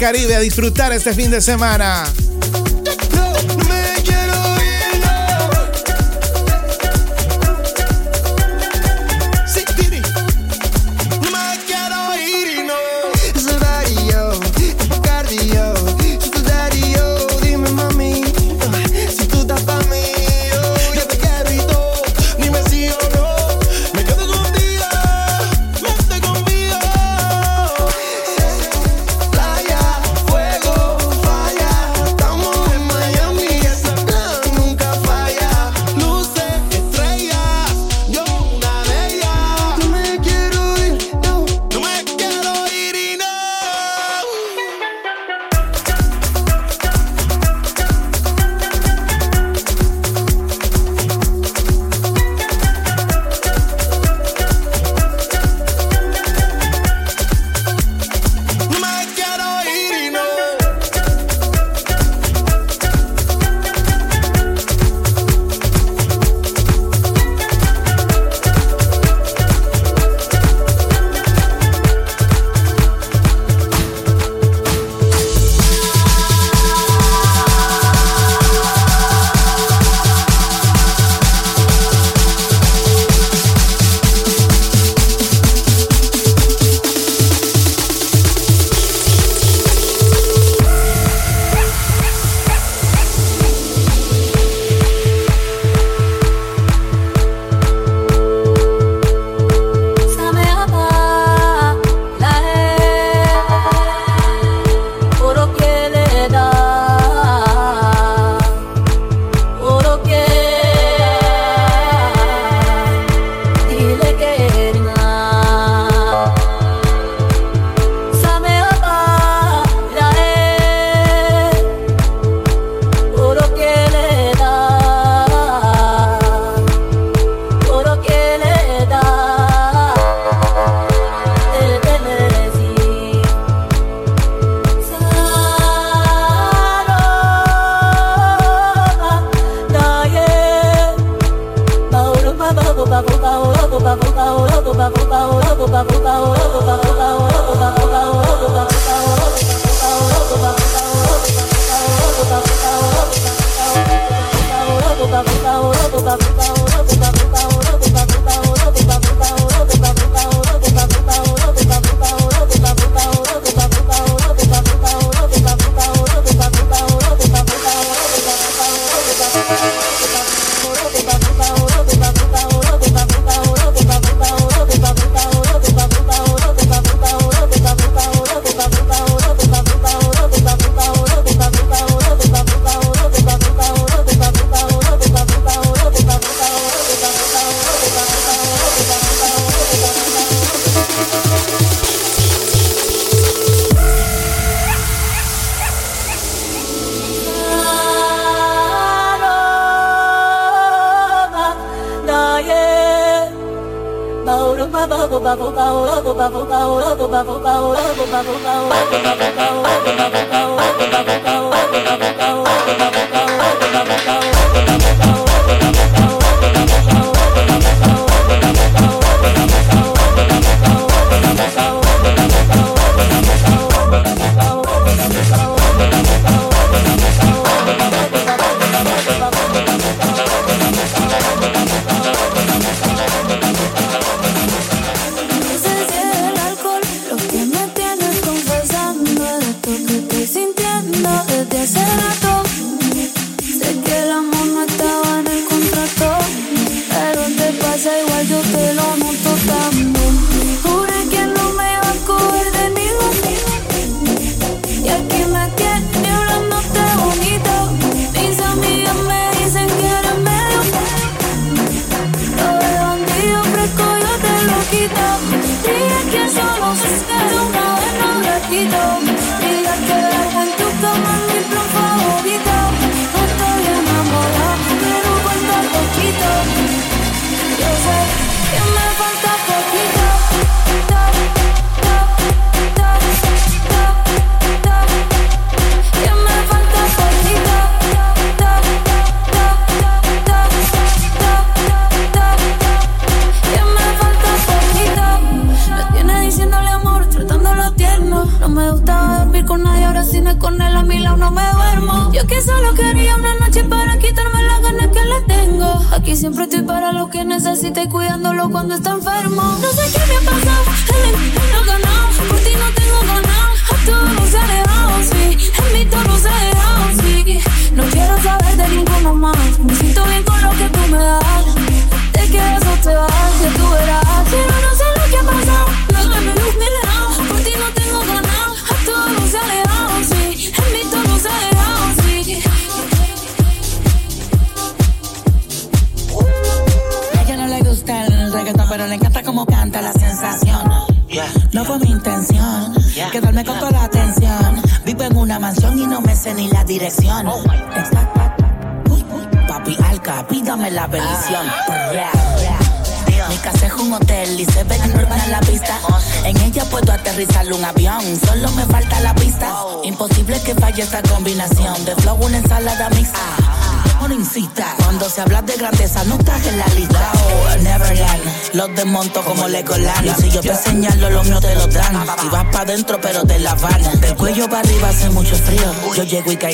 Caribe 0.01 0.35
a 0.35 0.41
disfrutar 0.41 0.95
este 0.95 1.13
fin 1.13 1.31
de 1.31 1.43
semana. 1.43 2.05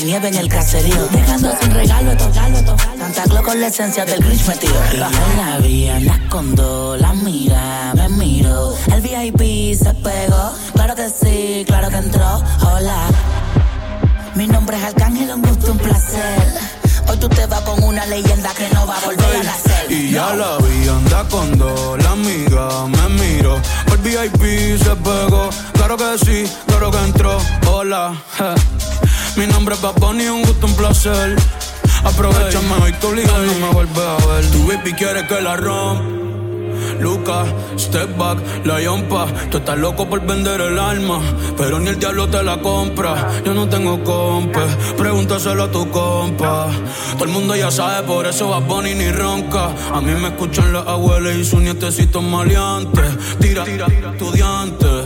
Nieve 0.04 0.28
en 0.28 0.36
el 0.36 0.48
caserío. 0.48 1.06
Dejando 1.08 1.56
sin 1.60 1.74
regalo 1.74 2.12
estos 2.12 2.34
galos. 2.34 2.62
Santa 2.98 3.24
Claus 3.24 3.44
con 3.44 3.60
la 3.60 3.68
esencia 3.68 4.04
del 4.04 4.22
Grinch 4.22 4.42
la 35.46 35.56
rompa. 35.56 36.16
Lucas, 37.00 37.46
step 37.78 38.16
back, 38.18 38.38
la 38.64 38.80
yompa. 38.80 39.26
Tú 39.50 39.58
estás 39.58 39.78
loco 39.78 40.08
por 40.08 40.20
vender 40.26 40.60
el 40.60 40.78
alma, 40.78 41.20
pero 41.56 41.78
ni 41.78 41.88
el 41.88 41.98
diablo 41.98 42.26
te 42.28 42.42
la 42.42 42.60
compra. 42.60 43.12
Yo 43.44 43.54
no 43.54 43.68
tengo 43.68 44.02
compa, 44.02 44.66
pregúntaselo 44.96 45.64
a 45.64 45.70
tu 45.70 45.88
compa. 45.90 46.68
Todo 47.14 47.24
el 47.24 47.30
mundo 47.30 47.54
ya 47.54 47.70
sabe, 47.70 48.06
por 48.06 48.26
eso 48.26 48.48
va 48.48 48.58
Bonnie 48.58 48.94
ni 48.94 49.10
ronca. 49.10 49.70
A 49.92 50.00
mí 50.00 50.12
me 50.20 50.28
escuchan 50.28 50.72
las 50.72 50.86
abuelas 50.86 51.36
y 51.36 51.44
sus 51.44 51.60
nietecitos 51.60 52.22
maleantes. 52.22 53.38
Tira, 53.40 53.64
tira, 53.64 53.86
estudiantes. 53.86 55.05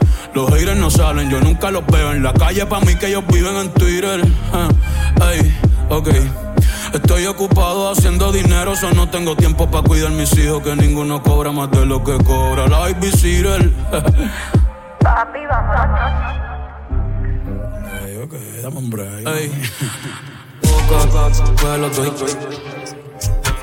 Los 0.33 0.49
haters 0.49 0.77
no 0.77 0.89
salen, 0.89 1.29
yo 1.29 1.41
nunca 1.41 1.71
los 1.71 1.85
veo 1.87 2.11
en 2.13 2.23
la 2.23 2.33
calle. 2.33 2.65
Pa' 2.65 2.79
mí 2.81 2.95
que 2.95 3.07
ellos 3.07 3.23
viven 3.27 3.55
en 3.55 3.73
Twitter. 3.73 4.21
Ah, 4.53 4.69
Ey, 5.31 5.53
ok. 5.89 6.07
Estoy 6.93 7.25
ocupado 7.25 7.91
haciendo 7.91 8.31
dinero, 8.31 8.75
so 8.75 8.91
no 8.91 9.09
tengo 9.09 9.35
tiempo 9.35 9.69
para 9.69 9.83
cuidar 9.83 10.11
mis 10.11 10.37
hijos, 10.37 10.61
que 10.61 10.75
ninguno 10.75 11.21
cobra 11.23 11.51
más 11.51 11.69
de 11.71 11.85
lo 11.85 12.03
que 12.03 12.17
cobra 12.23 12.67
la 12.67 12.79
babysitter. 12.79 13.69
Papi, 14.99 15.39
vámonos. 15.49 16.11
Ey, 18.05 18.17
ok, 18.23 18.33
dame 18.63 18.77
un 18.77 18.89
break. 18.89 19.27
Ey. 19.27 19.51
Boca, 20.61 21.29
pues 21.61 21.79
lo 21.79 21.89
doy. 21.89 22.11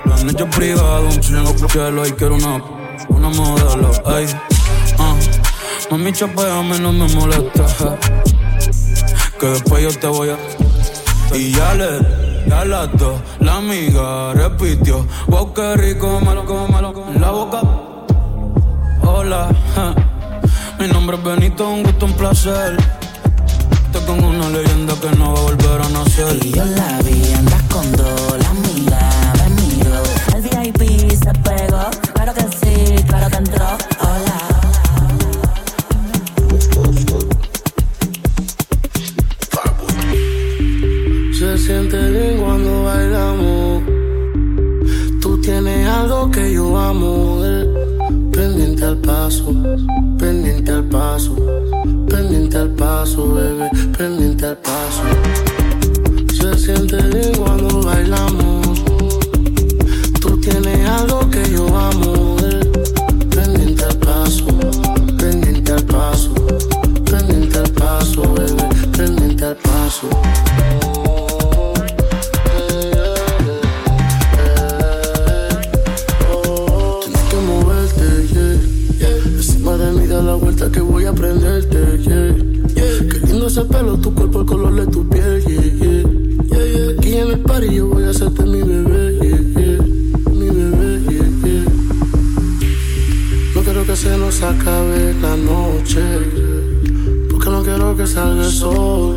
Los 0.05 0.25
niños 0.25 0.57
privados, 0.57 1.15
un 1.15 1.21
chingo 1.21 1.55
porque 1.57 1.91
lo 1.91 2.03
hay, 2.03 2.13
quiero 2.13 2.35
una, 2.35 2.63
una 3.09 3.29
modelo. 3.31 3.91
Ey. 4.17 4.27
Mami, 5.91 6.13
chapeame, 6.13 6.79
no 6.81 6.93
me 6.93 7.09
molesta. 7.15 7.97
Que 9.41 9.47
después 9.47 9.83
yo 9.83 9.99
te 9.99 10.07
voy 10.07 10.29
a. 10.29 10.37
Y 11.35 11.53
ya 11.53 11.73
le, 11.75 12.47
ya 12.47 12.65
las 12.67 12.93
dos, 12.99 13.19
la 13.41 13.57
amiga 13.57 14.35
repitió. 14.35 15.07
Wow, 15.29 15.55
qué 15.55 15.77
rico, 15.77 16.21
me 16.21 16.35
lo 16.35 16.45
como, 16.45 16.79
lo 16.81 17.09
en 17.09 17.21
la 17.21 17.31
boca. 17.31 17.63
Hola, 19.03 19.49
mi 20.79 20.89
nombre 20.89 21.17
es 21.17 21.25
Benito, 21.25 21.67
un 21.67 21.83
gusto, 21.83 22.05
un 22.05 22.13
placer. 22.13 22.77
Estoy 23.87 24.03
con 24.05 24.23
una 24.23 24.51
leyenda 24.51 24.93
que 25.01 25.17
no 25.17 25.33
va 25.33 25.39
a 25.39 25.43
volver 25.43 25.81
a 25.81 25.89
nacer. 25.89 26.39
Y 26.45 26.53
yo 26.53 26.65
la 26.67 27.01
vi, 27.03 27.33
andas 27.33 27.63
con 27.63 27.91
dos, 27.93 28.37
la 28.39 28.51
amiga 28.51 29.33
me. 29.57 30.37
El 30.37 30.43
VIP 30.43 31.11
se 31.13 31.33
pegó, 31.33 31.89
claro 32.13 32.35
que 32.35 32.43
sí, 32.43 33.03
claro 33.05 33.31
que 33.31 33.37
entró. 33.37 33.98
Pendiente 46.89 48.83
al 48.83 48.97
paso, 48.97 49.55
pendiente 50.19 50.73
al 50.73 50.85
paso, 50.85 51.37
pendiente 52.09 52.57
al 52.57 52.71
paso, 52.71 53.35
bebé, 53.35 53.69
pendiente 53.95 54.47
al 54.47 54.57
paso. 54.57 55.03
Se 56.33 56.57
siente 56.57 56.97
bien 57.09 57.35
cuando 57.37 57.83
bailamos. 57.83 58.83
Tú 60.19 60.41
tienes 60.41 60.89
algo 60.89 61.29
que 61.29 61.51
yo 61.53 61.67
amo. 61.77 62.37
Pendiente 63.37 63.85
al 63.85 63.99
paso, 63.99 64.47
pendiente 65.19 65.73
al 65.73 65.85
paso, 65.85 66.33
pendiente 67.05 67.59
al 67.59 67.71
paso, 67.71 68.23
bebé, 68.33 68.65
pendiente 68.97 69.45
al 69.45 69.57
paso. 69.57 70.09
Ese 83.59 83.67
pelo, 83.67 83.97
tu 83.99 84.15
cuerpo, 84.15 84.41
el 84.41 84.47
color 84.47 84.75
de 84.75 84.87
tu 84.87 85.09
piel, 85.09 85.45
yeah, 85.45 85.63
yeah. 85.63 86.03
Yeah. 86.51 86.99
Aquí 86.99 87.15
en 87.17 87.31
el 87.31 87.41
party 87.41 87.75
yo 87.75 87.89
voy 87.89 88.05
a 88.05 88.11
hacerte 88.11 88.43
mi 88.45 88.63
bebé, 88.63 89.19
yeah, 89.21 89.41
yeah. 89.57 89.83
Mi 90.33 90.49
bebé, 90.49 91.01
yeah, 91.09 91.29
yeah. 91.45 91.65
No 93.55 93.63
quiero 93.63 93.85
que 93.85 93.97
se 93.97 94.17
nos 94.17 94.43
acabe 94.43 95.15
la 95.21 95.37
noche. 95.37 96.03
Porque 97.31 97.51
no 97.51 97.63
quiero 97.65 97.97
que 97.97 98.07
salga 98.07 98.45
el 98.45 98.53
sol. 98.53 99.17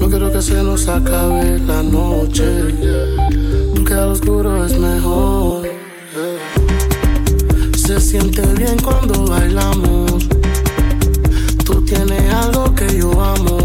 No 0.00 0.08
quiero 0.08 0.30
que 0.32 0.42
se 0.42 0.62
nos 0.62 0.86
acabe 0.88 1.58
la 1.58 1.82
noche. 1.82 2.44
Porque 3.74 3.94
al 3.94 4.10
oscuro 4.10 4.64
es 4.64 4.78
mejor. 4.78 5.68
Se 7.74 8.00
siente 8.00 8.42
bien 8.56 8.76
cuando 8.82 9.26
bailamos. 9.26 10.13
Tú 11.94 12.06
tienes 12.06 12.34
algo 12.34 12.74
que 12.74 12.98
yo 12.98 13.12
amo. 13.22 13.63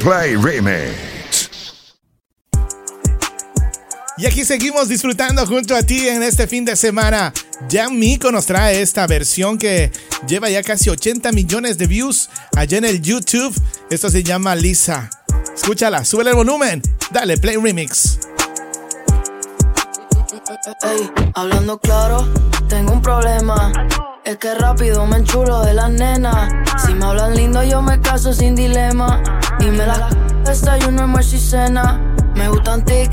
Play 0.00 0.34
Remix. 0.36 0.96
Y 4.16 4.26
aquí 4.26 4.44
seguimos 4.46 4.88
disfrutando 4.88 5.46
junto 5.46 5.76
a 5.76 5.82
ti 5.82 6.08
en 6.08 6.22
este 6.22 6.46
fin 6.46 6.64
de 6.64 6.74
semana. 6.74 7.34
Ya 7.68 7.90
Miko 7.90 8.32
nos 8.32 8.46
trae 8.46 8.80
esta 8.80 9.06
versión 9.06 9.58
que 9.58 9.92
lleva 10.26 10.48
ya 10.48 10.62
casi 10.62 10.88
80 10.88 11.32
millones 11.32 11.76
de 11.76 11.86
views 11.86 12.30
allá 12.56 12.78
en 12.78 12.86
el 12.86 13.02
YouTube. 13.02 13.54
Esto 13.90 14.08
se 14.08 14.22
llama 14.22 14.54
Lisa. 14.54 15.10
Escúchala, 15.54 16.04
sube 16.04 16.22
el 16.22 16.34
volumen. 16.34 16.80
Dale, 17.10 17.36
play 17.36 17.56
remix. 17.56 18.18
Ey, 20.82 21.10
hablando 21.34 21.78
claro, 21.78 22.26
tengo 22.68 22.92
un 22.92 23.02
problema. 23.02 23.72
Es 24.24 24.36
que 24.38 24.54
rápido 24.54 25.06
me 25.06 25.18
enchulo 25.18 25.60
de 25.62 25.74
las 25.74 25.90
nenas. 25.90 26.52
Si 26.84 26.94
me 26.94 27.04
hablan 27.04 27.34
lindo, 27.34 27.62
yo 27.64 27.82
me 27.82 28.00
caso 28.00 28.32
sin 28.32 28.54
dilema. 28.54 29.22
Y 29.60 29.70
me 29.70 29.86
la 29.86 30.08
desayuno, 30.44 31.02
almuerzo 31.02 31.36
y 31.36 31.38
cena. 31.38 32.00
Me 32.34 32.48
gustan 32.48 32.84
tic 32.84 33.10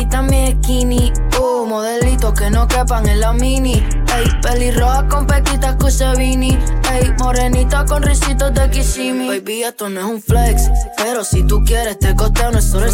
y 0.00 0.06
también 0.06 0.62
skinny. 0.62 1.12
Uh, 1.40 1.66
modelitos 1.66 2.32
que 2.34 2.50
no 2.50 2.66
quepan 2.68 3.08
en 3.08 3.20
la 3.20 3.32
mini. 3.32 3.74
Ey, 4.16 4.28
pelirroja 4.42 5.06
con 5.08 5.26
pequitas 5.26 5.76
Cusevini. 5.76 6.56
Ey, 6.92 7.12
morenita 7.18 7.84
con 7.84 8.02
risitos 8.02 8.52
de 8.54 8.70
Kissimmee. 8.70 9.28
Baby, 9.28 9.62
esto 9.62 9.88
no 9.88 10.00
es 10.00 10.06
un 10.06 10.22
flex. 10.22 10.70
Pero 10.96 11.24
si 11.24 11.42
tú 11.42 11.62
quieres, 11.64 11.98
te 11.98 12.14
costeo, 12.14 12.50
no 12.50 12.58
es 12.58 12.64
solo 12.64 12.86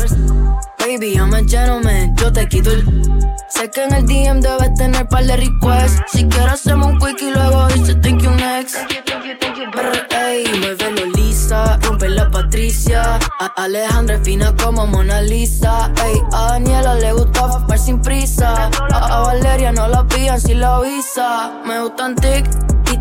Baby, 0.79 1.15
I'm 1.15 1.33
a 1.33 1.39
gentleman, 1.39 2.15
yo 2.17 2.33
te 2.33 2.47
quito 2.49 2.71
el. 2.71 2.85
Sé 3.49 3.71
que 3.71 3.85
en 3.85 3.95
el 3.95 4.07
DM 4.07 4.41
debes 4.41 4.75
tener 4.75 5.09
par 5.09 5.25
de 5.25 5.37
requests. 5.37 6.03
Si 6.13 6.25
quieres, 6.27 6.53
hacemos 6.55 6.89
un 6.89 6.99
quick 6.99 7.23
y 7.23 7.31
luego 7.31 7.69
dice 7.69 7.95
thank 7.97 8.21
you 8.21 8.31
next. 8.33 8.77
Ey, 10.11 10.45
muévelo 10.61 11.07
lisa, 11.17 11.79
rompe 11.83 12.09
la 12.09 12.31
Patricia. 12.31 13.19
A 13.41 13.47
Alejandra 13.57 14.17
es 14.17 14.23
fina 14.23 14.55
como 14.63 14.87
Mona 14.87 15.23
Lisa. 15.23 15.91
Ey, 16.05 16.21
a 16.33 16.53
Daniela 16.53 16.95
le 16.97 17.13
gusta 17.13 17.49
fumar 17.49 17.79
sin 17.79 18.03
prisa. 18.03 18.71
A, 18.93 19.17
a 19.17 19.21
Valeria 19.21 19.73
no 19.73 19.89
la 19.89 20.07
pillan 20.07 20.41
si 20.41 20.55
la 20.55 20.77
avisa. 20.77 21.63
Me 21.65 21.81
gustan 21.81 22.15
tic 22.17 22.47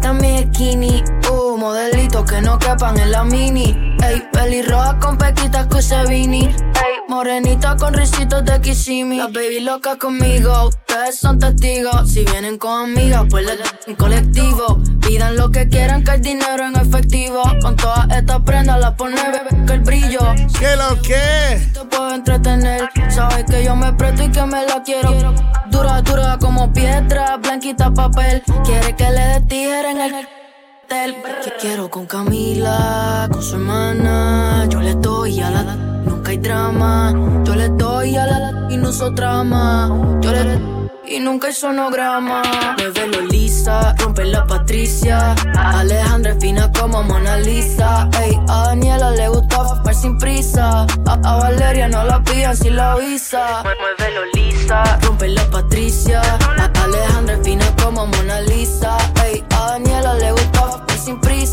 también 0.03 0.53
skinny. 0.53 1.03
Uh, 1.31 1.57
modelitos 1.57 2.29
que 2.29 2.41
no 2.41 2.59
quepan 2.59 2.99
en 2.99 3.11
la 3.11 3.23
mini. 3.23 3.95
Ey, 4.03 4.21
pelirroja 4.33 4.99
con 4.99 5.17
pequitas 5.17 5.65
Cusevini. 5.67 6.43
Ey, 6.45 6.95
morenita 7.07 7.77
con 7.77 7.93
risitos 7.93 8.43
de 8.43 8.59
Kissimmee. 8.59 9.17
Las 9.17 9.31
baby 9.31 9.61
locas 9.61 9.95
conmigo, 9.95 10.67
ustedes 10.67 11.17
son 11.17 11.39
testigos. 11.39 12.11
Si 12.11 12.25
vienen 12.25 12.57
con 12.57 12.91
amigas, 12.91 13.23
pues 13.29 13.45
les 13.45 13.59
en 13.87 13.95
colectivo. 13.95 14.79
Pidan 14.99 15.37
lo 15.37 15.49
que 15.49 15.69
quieran, 15.69 16.03
que 16.03 16.11
el 16.11 16.21
dinero 16.21 16.65
en 16.65 16.75
efectivo. 16.75 17.41
Con 17.61 17.77
todas 17.77 18.09
estas 18.11 18.41
prendas 18.41 18.79
las 18.81 18.91
pone 18.95 19.15
bebé, 19.15 19.65
que 19.65 19.73
el 19.73 19.79
brillo. 19.79 20.19
¿Qué 20.59 20.75
lo 20.75 21.01
que? 21.01 21.71
Te 21.73 21.85
puedo 21.85 22.13
entretener. 22.13 22.89
Sabes 23.09 23.45
que 23.45 23.63
yo 23.63 23.75
me 23.75 23.93
presto 23.93 24.23
y 24.23 24.29
que 24.29 24.45
me 24.45 24.65
la 24.65 24.83
quiero. 24.83 25.33
Dura, 25.71 26.01
dura 26.01 26.37
como 26.39 26.71
piedra, 26.73 27.37
blanquita 27.37 27.91
papel. 27.93 28.43
Quiere 28.65 28.95
que 28.95 29.09
le 29.09 29.21
dé 29.21 29.41
tijera 29.41 29.92
en 29.93 30.01
el 30.01 30.13
hotel. 30.15 31.15
Que 31.43 31.51
quiero 31.59 31.89
con 31.89 32.05
Camila, 32.05 33.27
con 33.31 33.41
su 33.41 33.55
hermana. 33.55 34.65
Yo 34.69 34.79
le 34.81 34.95
doy 34.95 35.39
a 35.39 35.51
la. 35.51 35.63
Nunca 36.05 36.31
hay 36.31 36.37
drama. 36.37 37.13
Yo 37.43 37.55
le 37.55 37.69
doy 37.69 38.15
a 38.15 38.25
la. 38.25 38.67
Y 38.69 38.77
no 38.77 38.89
uso 38.89 39.13
trama. 39.13 39.89
Yo 40.21 40.31
le. 40.31 40.59
Y 41.05 41.19
nunca 41.19 41.47
hay 41.47 41.53
sonograma. 41.53 42.41
Muévelo 42.77 43.21
lisa, 43.21 43.93
rompe 43.99 44.25
la 44.25 44.45
Patricia. 44.47 45.35
Alejandra 45.55 46.31
es 46.31 46.39
fina 46.39 46.71
como 46.71 47.03
Mona 47.03 47.37
Lisa. 47.37 48.09
Ey, 48.21 48.39
a 48.47 48.67
Daniela 48.67 49.11
le 49.11 49.27
gusta 49.29 49.65
fumar 49.65 49.95
sin 49.95 50.17
prisa. 50.17 50.87
A, 51.05 51.35
Valeria 51.37 51.87
no 51.87 52.03
la 52.03 52.23
pillan 52.23 52.55
si 52.55 52.69
la 52.69 52.93
avisa. 52.93 53.63
Muévelo 53.63 54.21
lisa, 54.33 54.97
rompe 55.03 55.27
la 55.27 55.45
Patricia. 55.51 56.21
A, 56.21 56.83
Alejandra 56.83 57.35
es 57.35 57.41
fina 57.43 57.65
como 57.81 58.07
Mona 58.07 58.41
Lisa. 58.41 58.97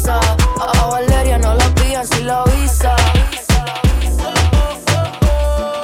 Sin 0.01 0.13
prisa. 0.13 0.21
A, 0.61 0.83
a 0.83 0.87
Valeria 0.87 1.39
no 1.39 1.55
la 1.55 1.75
pillan 1.75 2.07
si 2.07 2.23
la 2.23 2.43
avisa. 2.43 2.97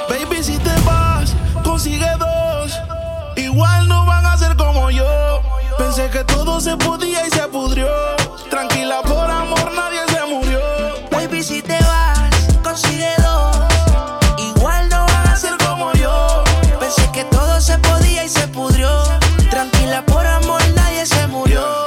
Baby, 0.09 0.43
si 0.43 0.57
te 0.57 0.73
vas, 0.85 1.35
consigue 1.63 2.09
dos. 2.17 2.79
Igual 3.35 3.87
no 3.87 4.05
van 4.05 4.25
a 4.25 4.37
ser 4.37 4.55
como 4.55 4.89
yo. 4.89 5.41
Pensé 5.77 6.09
que 6.09 6.23
todo 6.23 6.59
se 6.59 6.75
podía 6.77 7.25
y 7.27 7.29
se 7.29 7.47
pudrió. 7.47 7.87
Tranquila, 8.49 9.01
por 9.03 9.29
amor 9.29 9.71
nadie 9.75 10.01
se 10.07 10.25
murió. 10.25 10.61
Baby, 11.11 11.43
si 11.43 11.61
te 11.61 11.77
vas, 11.79 12.29
consigue 12.63 13.13
dos. 13.17 13.57
Igual 14.37 14.89
no 14.89 15.05
van 15.05 15.27
a 15.27 15.35
ser 15.35 15.57
como 15.57 15.93
yo. 15.93 16.43
Pensé 16.79 17.09
que 17.11 17.23
todo 17.25 17.59
se 17.61 17.77
podía 17.79 18.23
y 18.23 18.29
se 18.29 18.47
pudrió. 18.47 18.89
Tranquila, 19.49 20.03
por 20.05 20.25
amor 20.25 20.61
nadie 20.75 21.05
se 21.05 21.27
murió. 21.27 21.86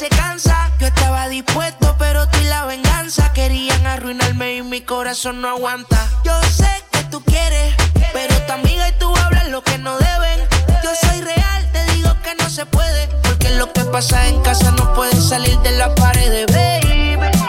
Se 0.00 0.08
cansa. 0.08 0.70
Yo 0.78 0.86
estaba 0.86 1.28
dispuesto, 1.28 1.94
pero 1.98 2.26
tú 2.26 2.38
y 2.38 2.44
la 2.44 2.64
venganza 2.64 3.34
querían 3.34 3.86
arruinarme 3.86 4.56
y 4.56 4.62
mi 4.62 4.80
corazón 4.80 5.42
no 5.42 5.48
aguanta. 5.48 5.98
Yo 6.24 6.32
sé 6.44 6.70
que 6.90 7.04
tú 7.10 7.22
quieres, 7.22 7.74
pero 8.14 8.34
tu 8.46 8.52
amiga 8.54 8.88
y 8.88 8.92
tú 8.92 9.14
hablan 9.14 9.52
lo 9.52 9.62
que 9.62 9.76
no 9.76 9.98
deben. 9.98 10.38
Yo 10.82 10.90
soy 11.02 11.20
real, 11.20 11.70
te 11.72 11.84
digo 11.92 12.16
que 12.24 12.34
no 12.42 12.48
se 12.48 12.64
puede. 12.64 13.08
Porque 13.24 13.50
lo 13.50 13.70
que 13.74 13.84
pasa 13.84 14.26
en 14.26 14.40
casa 14.40 14.70
no 14.70 14.94
puede 14.94 15.20
salir 15.20 15.58
de 15.58 15.72
la 15.72 15.94
pared, 15.94 16.46
baby. 16.46 17.39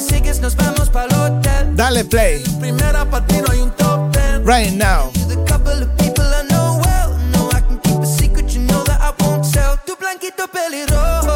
sigues, 0.00 0.40
nos 0.40 0.54
vamos 0.56 0.88
pa'l 0.88 1.12
hotel. 1.12 1.74
Dale 1.76 2.04
play. 2.04 2.42
Primera 2.58 3.04
pa' 3.04 3.24
ti 3.26 3.40
no 3.40 3.52
hay 3.52 3.60
un 3.60 3.70
top 3.76 4.12
ten. 4.12 4.44
Right 4.44 4.72
now. 4.72 5.10
The 5.28 5.36
couple 5.46 5.82
of 5.82 5.88
people 5.98 6.24
I 6.24 6.42
know 6.48 6.80
well. 6.84 7.10
No, 7.32 7.48
I 7.50 7.60
can 7.60 7.78
keep 7.80 7.98
a 8.00 8.06
secret, 8.06 8.52
you 8.54 8.62
know 8.62 8.82
that 8.84 9.00
I 9.00 9.12
won't 9.22 9.44
tell. 9.52 9.78
Tu 9.86 9.94
blanquito 9.96 10.46
pelirrojo. 10.48 11.29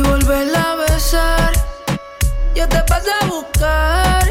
y 0.00 0.02
volverla 0.02 0.72
a 0.72 0.76
besar. 0.76 1.52
Yo 2.54 2.68
te 2.68 2.80
paso 2.84 3.10
a 3.20 3.26
buscar 3.26 4.29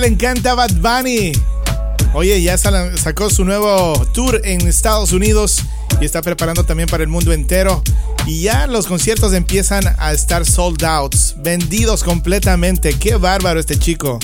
le 0.00 0.06
encanta 0.06 0.54
Bad 0.54 0.74
Bunny. 0.76 1.32
Oye, 2.14 2.40
ya 2.42 2.56
sacó 2.56 3.30
su 3.30 3.44
nuevo 3.44 4.06
tour 4.12 4.40
en 4.44 4.66
Estados 4.66 5.12
Unidos 5.12 5.62
y 6.00 6.04
está 6.04 6.22
preparando 6.22 6.64
también 6.64 6.88
para 6.88 7.02
el 7.02 7.08
mundo 7.08 7.32
entero. 7.32 7.82
Y 8.26 8.42
ya 8.42 8.66
los 8.66 8.86
conciertos 8.86 9.32
empiezan 9.32 9.84
a 9.98 10.12
estar 10.12 10.44
sold 10.44 10.84
out, 10.84 11.14
vendidos 11.38 12.04
completamente. 12.04 12.92
Qué 12.98 13.16
bárbaro 13.16 13.58
este 13.58 13.78
chico. 13.78 14.18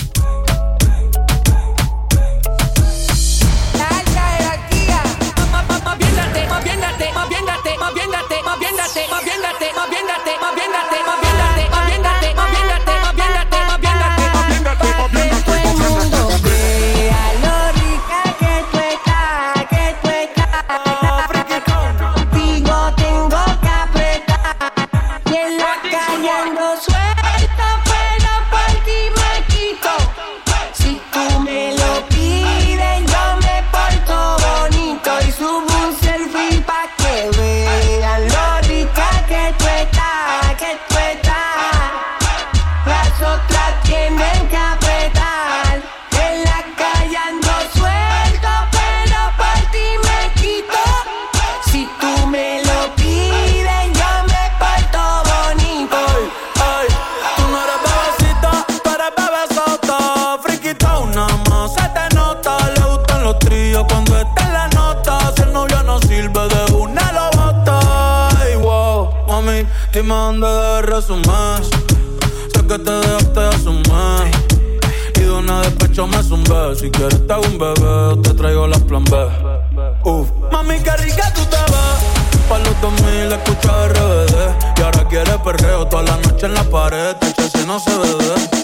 la 83.29 83.35
escucha 83.35 83.87
RBD. 83.87 84.77
Y 84.77 84.81
ahora 84.81 85.07
quiere 85.07 85.37
perreo 85.39 85.87
toda 85.87 86.03
la 86.03 86.17
noche 86.17 86.45
en 86.45 86.53
la 86.53 86.63
pared. 86.63 87.15
Si 87.53 87.65
no 87.65 87.79
se 87.79 87.91
ve 87.97 88.54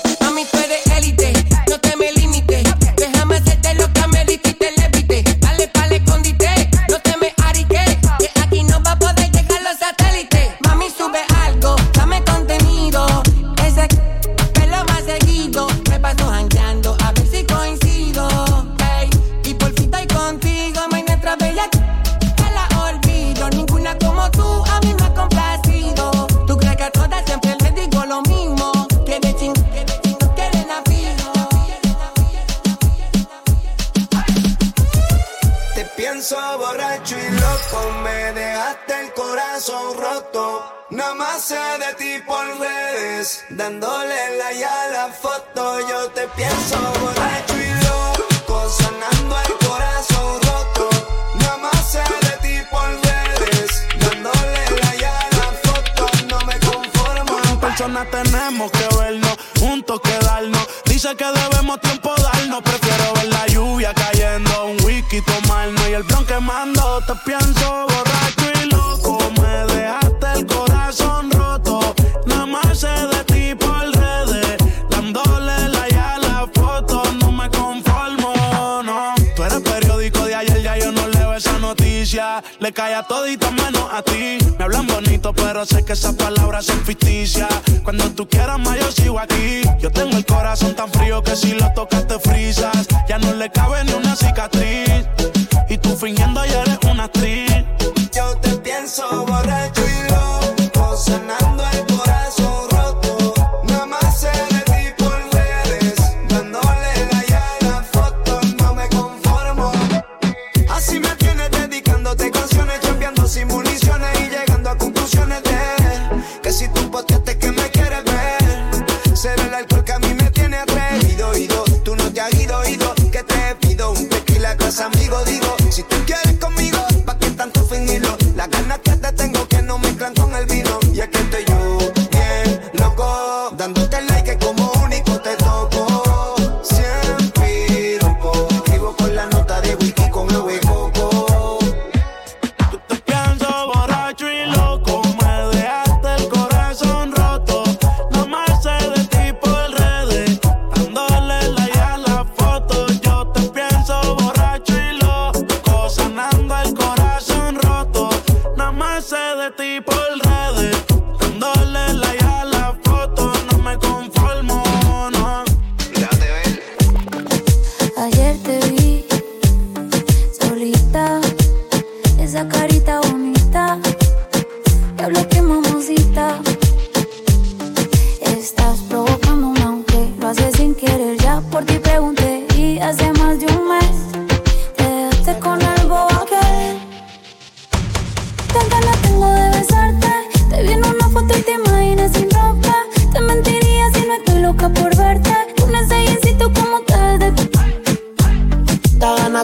Ya 93.55 93.83
no 93.83 93.99
le 93.99 94.00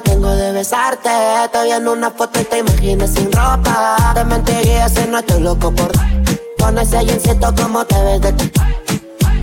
Tengo 0.03 0.29
de 0.29 0.51
besarte. 0.51 1.09
Te 1.51 1.63
vi 1.63 1.71
en 1.71 1.87
una 1.87 2.11
foto 2.11 2.39
y 2.39 2.43
te 2.43 2.59
imaginas 2.59 3.11
sin 3.11 3.31
ropa. 3.31 3.97
Te 4.13 4.23
mentiría 4.23 4.87
si 4.89 5.07
no 5.07 5.19
estoy 5.19 5.41
loco 5.41 5.71
por 5.71 5.91
Con 6.59 6.77
ese 6.77 7.03
jeansito 7.05 7.53
como 7.55 7.83
te 7.85 7.95
ves 8.03 8.21
de 8.21 8.33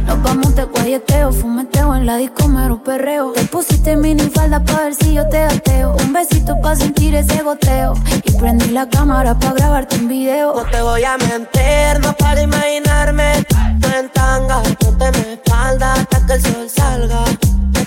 Nos 0.06 0.22
vamos 0.22 0.54
de 0.54 0.64
guayeteo, 0.64 1.32
fumeteo 1.32 1.94
en 1.96 2.06
la 2.06 2.16
disco, 2.16 2.46
mero 2.48 2.82
perreo. 2.82 3.32
Te 3.32 3.44
pusiste 3.44 3.96
mini 3.96 4.28
falda 4.30 4.62
pa' 4.62 4.84
ver 4.84 4.94
si 4.94 5.14
yo 5.14 5.28
te 5.28 5.40
gateo. 5.40 5.96
Un 6.04 6.12
besito 6.12 6.60
pa' 6.60 6.76
sentir 6.76 7.14
ese 7.14 7.42
goteo. 7.42 7.94
Y 8.22 8.30
prendí 8.32 8.70
la 8.70 8.88
cámara 8.88 9.38
pa' 9.38 9.52
grabarte 9.54 9.96
un 9.96 10.08
video. 10.08 10.54
No 10.54 10.64
te 10.70 10.82
voy 10.82 11.04
a 11.04 11.16
mentir, 11.18 12.00
no 12.00 12.12
para 12.16 12.42
imaginarme 12.42 13.44
tú 13.80 13.88
en 13.98 14.08
tanga, 14.10 14.62
ponte 14.78 15.10
mi 15.12 15.32
espalda 15.32 15.94
hasta 15.94 16.26
que 16.26 16.32
el 16.34 16.42
sol 16.42 16.70
salga. 16.70 17.24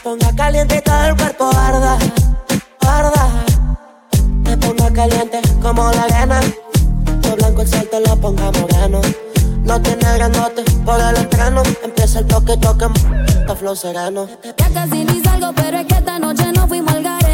Ponga 0.03 0.31
caliente 0.35 0.81
todo 0.81 1.05
el 1.05 1.15
cuerpo 1.15 1.49
arda, 1.55 1.97
arda. 2.81 3.27
Me 4.43 4.57
ponga 4.57 4.91
caliente 4.91 5.41
como 5.61 5.91
la 5.91 6.03
arena. 6.03 6.39
Lo 7.23 7.35
blanco 7.35 7.61
el 7.61 7.67
sol 7.67 7.87
te 7.89 7.99
lo 8.01 8.15
ponga 8.15 8.51
moreno. 8.51 9.01
No 9.63 9.81
tiene 9.81 10.13
grandote 10.15 10.63
por 10.85 10.99
el 10.99 11.17
entreno. 11.17 11.63
Empieza 11.83 12.19
el 12.19 12.27
toque, 12.27 12.57
toque, 12.57 12.85
está 13.27 13.55
flow 13.55 13.75
sereno. 13.75 14.27
Ya 14.43 14.69
casi 14.69 15.03
ni 15.03 15.21
salgo, 15.21 15.51
pero 15.53 15.79
es 15.79 15.85
que 15.85 15.95
esta 15.95 16.19
noche 16.19 16.51
no 16.53 16.67
fuimos 16.67 16.93
al 16.93 17.03
garete. 17.03 17.26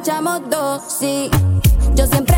Echamos 0.00 0.40
dos, 0.48 0.80
sí. 0.88 1.30
Yo 1.94 2.06
siempre 2.06 2.29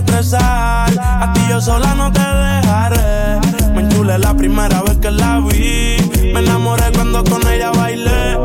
estresar. 0.00 0.90
A 0.98 1.32
ti 1.32 1.40
yo 1.48 1.60
sola 1.60 1.94
no 1.94 2.12
te 2.12 2.20
dejaré. 2.20 3.40
Me 3.74 3.82
enchulé 3.82 4.18
la 4.18 4.34
primera 4.34 4.82
vez 4.82 4.96
que 4.98 5.10
la 5.10 5.40
vi. 5.40 5.96
Me 6.32 6.40
enamoré 6.40 6.90
cuando 6.92 7.22
con 7.24 7.46
ella 7.46 7.70
bailé. 7.70 8.36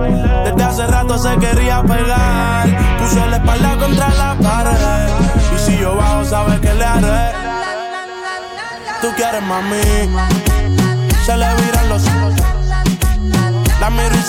Desde 0.46 0.64
hace 0.64 0.88
rato 0.88 1.18
se 1.18 1.36
quería 1.38 1.82
pegar. 1.84 2.68
Puso 3.00 3.26
la 3.26 3.38
espalda 3.38 3.78
contra 3.78 4.10
la 4.10 4.38
pared. 4.42 5.10
Y 5.56 5.60
si 5.60 5.78
yo 5.78 5.96
bajo, 5.96 6.26
sabes 6.26 6.60
que 6.60 6.74
le 6.74 6.86
haré. 6.86 7.34
Tú 9.02 9.08
quieres 9.16 9.44
mami. 9.44 10.10
Se 11.26 11.36
le 11.38 11.48
viran 11.56 11.90
los 11.90 12.04
ojos. 12.08 12.34
La 13.80 13.90
miro 13.90 14.16
y. 14.16 14.22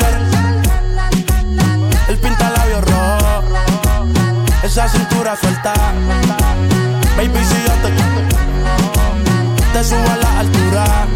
El 2.08 2.18
pinta 2.18 2.50
labios 2.50 2.84
rojo 2.84 3.36
esa 4.66 4.88
cintura 4.88 5.36
suelta. 5.36 5.72
Baby, 7.16 7.44
si 7.44 7.54
yo 7.54 7.72
te 7.82 8.16
te 9.72 9.84
subo 9.84 10.10
a 10.10 10.16
la 10.16 10.40
altura, 10.40 11.06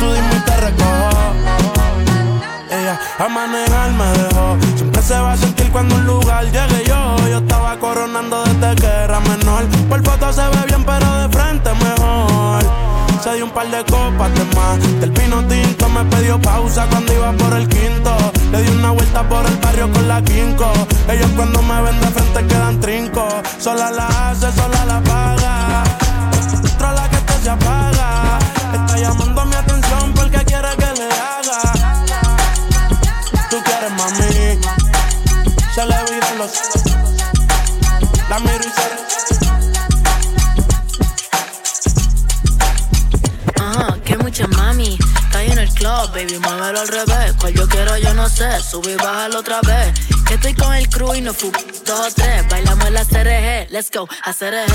tú 0.00 0.12
dime 0.12 0.36
y 0.36 0.40
te 0.40 0.56
recojo. 0.56 1.10
Ella 2.70 2.98
a 3.18 3.28
manejar 3.28 3.90
me 3.92 4.06
dejó. 4.18 4.56
Siempre 4.76 5.02
se 5.02 5.14
va 5.14 5.32
a 5.32 5.36
sentir 5.36 5.70
cuando 5.70 5.94
un 5.96 6.06
lugar 6.06 6.44
llegue 6.44 6.84
yo. 6.86 7.16
Yo 7.28 7.38
estaba 7.38 7.76
coronando 7.78 8.44
desde 8.44 8.76
que 8.76 8.86
era 8.86 9.20
menor. 9.20 9.64
Por 9.88 10.04
foto 10.04 10.32
se 10.32 10.42
ve 10.42 10.66
bien, 10.66 10.84
pero 10.84 11.14
de 11.18 11.28
frente 11.36 11.70
mejor. 11.74 12.64
Se 13.22 13.34
dio 13.34 13.44
un 13.44 13.50
par 13.50 13.68
de 13.68 13.84
copas 13.84 14.34
de 14.34 14.44
más. 14.56 15.00
Del 15.00 15.10
vino 15.10 15.44
tinto 15.46 15.88
me 15.88 16.04
pidió 16.04 16.40
pausa 16.40 16.86
cuando 16.90 17.12
iba 17.12 17.32
por 17.32 17.52
el 17.56 17.68
quinto. 17.68 18.16
Le 18.52 18.62
di 18.62 18.70
una 18.70 18.90
vuelta 18.92 19.22
por 19.28 19.44
el 19.46 19.56
barrio 19.56 19.90
con 19.92 20.08
la 20.08 20.22
quinco. 20.22 20.72
cuando 21.36 21.62
me 21.62 21.82
ven 21.82 22.00
de 22.00 22.06
frente 22.06 22.46
quedan 22.46 22.80
trinco. 22.80 23.26
Sola 23.58 23.90
la 23.90 24.06
hace, 24.30 24.52
sola 24.52 24.84
la 24.86 25.00
paga. 25.02 25.84
Otra 26.74 26.92
la 26.92 27.08
que 27.08 27.16
te 27.16 27.32
se 27.42 27.50
apaga. 27.50 28.38
Está 28.72 28.98
llamando 28.98 29.44
mi 29.44 29.54
atención 29.54 30.12
porque 30.14 30.38
quiere 30.44 30.68
que 30.76 30.92
le 31.00 31.08
haga. 31.28 31.60
Tú 33.50 33.56
quieres 33.64 33.92
mami. 33.98 34.60
Se 35.74 35.84
le 35.84 35.96
viran 36.10 36.38
los. 36.38 36.95
Club, 45.86 46.10
baby, 46.14 46.36
muévelo 46.40 46.80
al 46.80 46.88
revés. 46.88 47.32
Cual 47.38 47.54
yo 47.54 47.68
quiero, 47.68 47.96
yo 47.96 48.12
no 48.12 48.28
sé. 48.28 48.60
Sube 48.60 48.94
y 48.94 48.96
bájalo 48.96 49.38
otra 49.38 49.60
vez. 49.60 49.94
Que 50.26 50.34
estoy 50.34 50.52
con 50.52 50.74
el 50.74 50.88
crew 50.88 51.14
y 51.14 51.20
no 51.20 51.32
fu 51.32 51.52
dos 51.84 52.00
o 52.00 52.10
tres. 52.12 52.44
Bailamos 52.48 52.90
la 52.90 53.04
CRG, 53.04 53.70
let's 53.70 53.88
go, 53.94 54.08
a 54.24 54.34
CRG. 54.34 54.74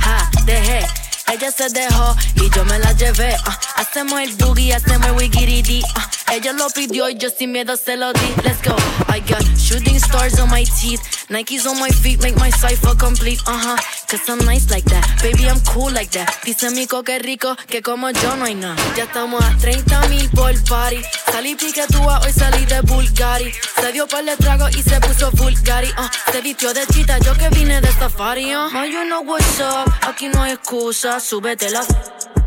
Ja, 0.00 0.28
dejé. 0.46 0.84
Ella 1.32 1.52
se 1.52 1.68
dejó 1.68 2.16
y 2.34 2.50
yo 2.50 2.64
me 2.64 2.76
la 2.80 2.92
llevé. 2.94 3.36
ah. 3.46 3.58
hacemos 3.76 4.20
el 4.20 4.34
boogie, 4.34 4.74
hacemos 4.74 5.06
el 5.06 5.12
wigiridi. 5.12 5.80
ah. 5.94 6.10
Ella 6.32 6.52
lo 6.52 6.68
pidió 6.70 7.08
y 7.08 7.16
yo 7.16 7.30
sin 7.30 7.52
miedo 7.52 7.76
se 7.76 7.96
lo 7.96 8.12
di. 8.12 8.34
Let's 8.44 8.62
go. 8.62 8.76
I 9.08 9.20
got 9.20 9.42
shooting 9.56 9.98
stars 9.98 10.38
on 10.38 10.50
my 10.50 10.64
teeth. 10.64 11.00
Nikes 11.30 11.66
on 11.66 11.78
my 11.80 11.90
feet 11.90 12.22
make 12.22 12.36
my 12.36 12.50
cipher 12.50 12.94
complete. 12.96 13.40
Uh 13.46 13.58
huh. 13.58 13.76
Cause 14.08 14.28
I'm 14.28 14.38
nice 14.44 14.70
like 14.70 14.84
that. 14.90 15.04
Baby, 15.22 15.48
I'm 15.48 15.60
cool 15.60 15.90
like 15.92 16.10
that. 16.12 16.28
Dice 16.44 16.70
Mico 16.70 17.02
que 17.02 17.18
rico, 17.18 17.56
que 17.66 17.82
como 17.82 18.10
yo 18.10 18.36
no 18.36 18.44
hay 18.44 18.54
nada. 18.54 18.76
Ya 18.96 19.04
estamos 19.04 19.42
a 19.44 19.56
30 19.58 20.08
mil 20.08 20.28
por 20.30 20.52
party. 20.64 21.02
Salí 21.32 21.54
piquetúa, 21.54 22.20
hoy 22.20 22.32
salí 22.32 22.64
de 22.66 22.80
Bulgari. 22.82 23.52
Se 23.80 23.92
dio 23.92 24.06
par 24.06 24.24
de 24.24 24.36
trago 24.36 24.68
y 24.68 24.82
se 24.82 25.00
puso 25.00 25.30
Bulgari. 25.32 25.88
Uh, 25.88 26.32
se 26.32 26.40
vistió 26.40 26.72
de 26.74 26.86
chita, 26.86 27.18
yo 27.18 27.34
que 27.34 27.48
vine 27.50 27.80
de 27.80 27.92
safari. 27.92 28.54
Uh. 28.54 28.70
Ma, 28.70 28.86
you 28.86 29.04
know 29.04 29.22
what's 29.22 29.60
up. 29.60 29.92
Aquí 30.02 30.28
no 30.28 30.42
hay 30.42 30.52
excusa. 30.52 31.20
Súbete 31.20 31.70
la. 31.70 31.84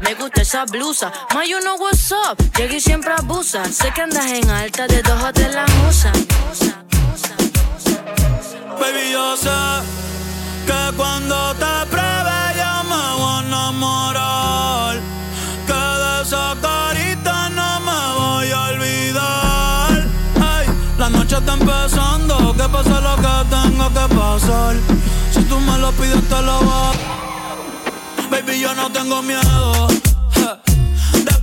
Me 0.02 0.16
gusta 0.16 0.42
esa 0.42 0.66
blusa. 0.66 1.12
Ma, 1.34 1.44
you 1.46 1.60
know 1.60 1.76
what's 1.78 2.12
up. 2.12 2.38
Llegué 2.58 2.78
y 2.78 2.82
siempre 2.82 3.14
abusa. 3.14 3.64
Sé 3.66 3.92
que 3.94 4.02
andas 4.02 4.26
en 4.26 4.50
alta 4.50 4.88
de 4.88 5.02
dos 5.04 5.24
o 5.24 5.32
tres 5.32 5.54
la 5.54 5.66
musa. 5.84 6.12
Baby, 8.80 9.12
yo 9.12 9.38
sé 9.38 9.50
que 10.66 10.98
cuando 10.98 11.54
te 11.54 11.86
pruebe 11.92 12.40
yo 12.58 12.84
me 12.90 13.04
voy 13.20 13.36
a 13.36 13.44
enamorar. 13.46 15.00
Que 15.68 15.74
de 15.74 16.22
esa 16.24 16.56
carita 16.62 17.50
no 17.50 17.80
me 17.82 18.20
voy 18.20 18.52
a 18.52 18.62
olvidar. 18.70 20.08
Ay, 20.42 20.68
la 20.98 21.10
noche 21.10 21.38
está 21.38 21.54
empezando, 21.54 22.54
que 22.54 22.70
pase 22.70 22.90
lo 22.90 23.16
que 23.18 23.36
tenga 23.50 23.88
que 23.90 24.16
pasar. 24.16 24.76
Si 25.32 25.42
tú 25.44 25.60
me 25.60 25.78
lo 25.78 25.92
pides, 25.92 26.28
te 26.28 26.42
lo 26.42 26.60
voy 26.62 27.31
Baby, 28.32 28.62
yo 28.62 28.74
no 28.74 28.90
tengo 28.90 29.22
miedo. 29.22 29.88
De 31.26 31.34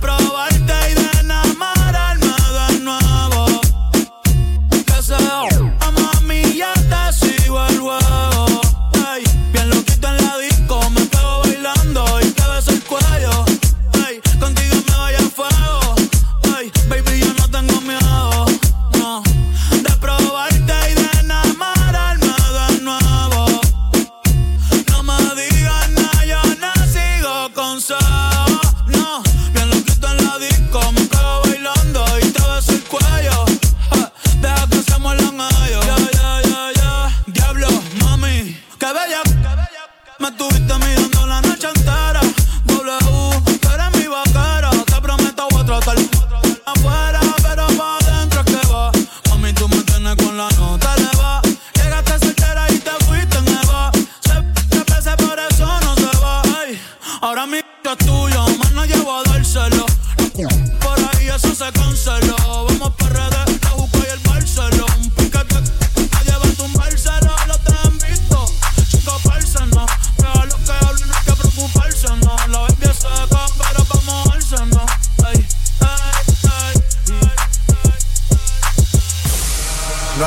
tuviste 40.39 40.73
mirando 40.79 40.98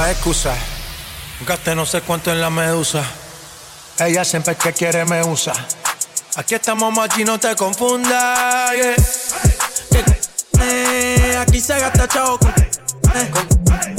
No 0.03 0.07
hay 0.07 0.15
excusa. 0.15 0.53
Gasté 1.47 1.77
no 1.77 1.87
sé 1.87 2.01
cuánto 2.01 2.33
en 2.33 2.41
la 2.41 2.51
medusa. 2.51 3.05
Ella 4.01 4.24
siempre 4.24 4.57
que 4.57 4.73
quiere 4.73 5.05
me 5.05 5.23
usa. 5.23 5.53
Aquí 6.35 6.57
estamos 6.57 6.93
machi, 6.93 7.23
no 7.23 7.39
te 7.39 7.55
confundas. 7.55 8.73
yeah. 8.73 8.97
Eh, 10.61 11.39
aquí 11.41 11.61
se 11.61 11.79
gasta 11.79 12.09
chavo 12.09 12.37
con, 12.37 12.51
eh, 12.51 13.31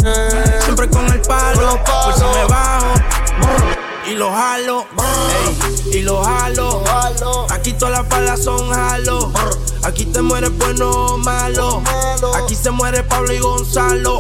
eh, 0.04 0.60
Siempre 0.66 0.90
con 0.90 1.06
el 1.10 1.22
palo, 1.22 1.82
por 1.86 2.14
si 2.14 2.24
me 2.38 2.46
bajo 2.50 2.94
y 4.06 4.16
lo 4.16 4.30
jalo, 4.30 4.86
ey, 5.86 6.00
y 6.00 6.02
lo 6.02 6.22
jalo. 6.22 6.84
Aquí 7.50 7.72
todas 7.72 8.00
las 8.00 8.10
balas 8.10 8.44
son 8.44 8.70
jalo. 8.74 9.32
Aquí 9.84 10.04
te 10.08 10.22
mueres 10.22 10.52
bueno 10.58 10.90
o 10.90 11.18
malo. 11.18 11.82
Aquí 12.44 12.56
se 12.56 12.72
muere 12.72 13.04
Pablo 13.04 13.32
y 13.32 13.40
Gonzalo. 13.40 14.20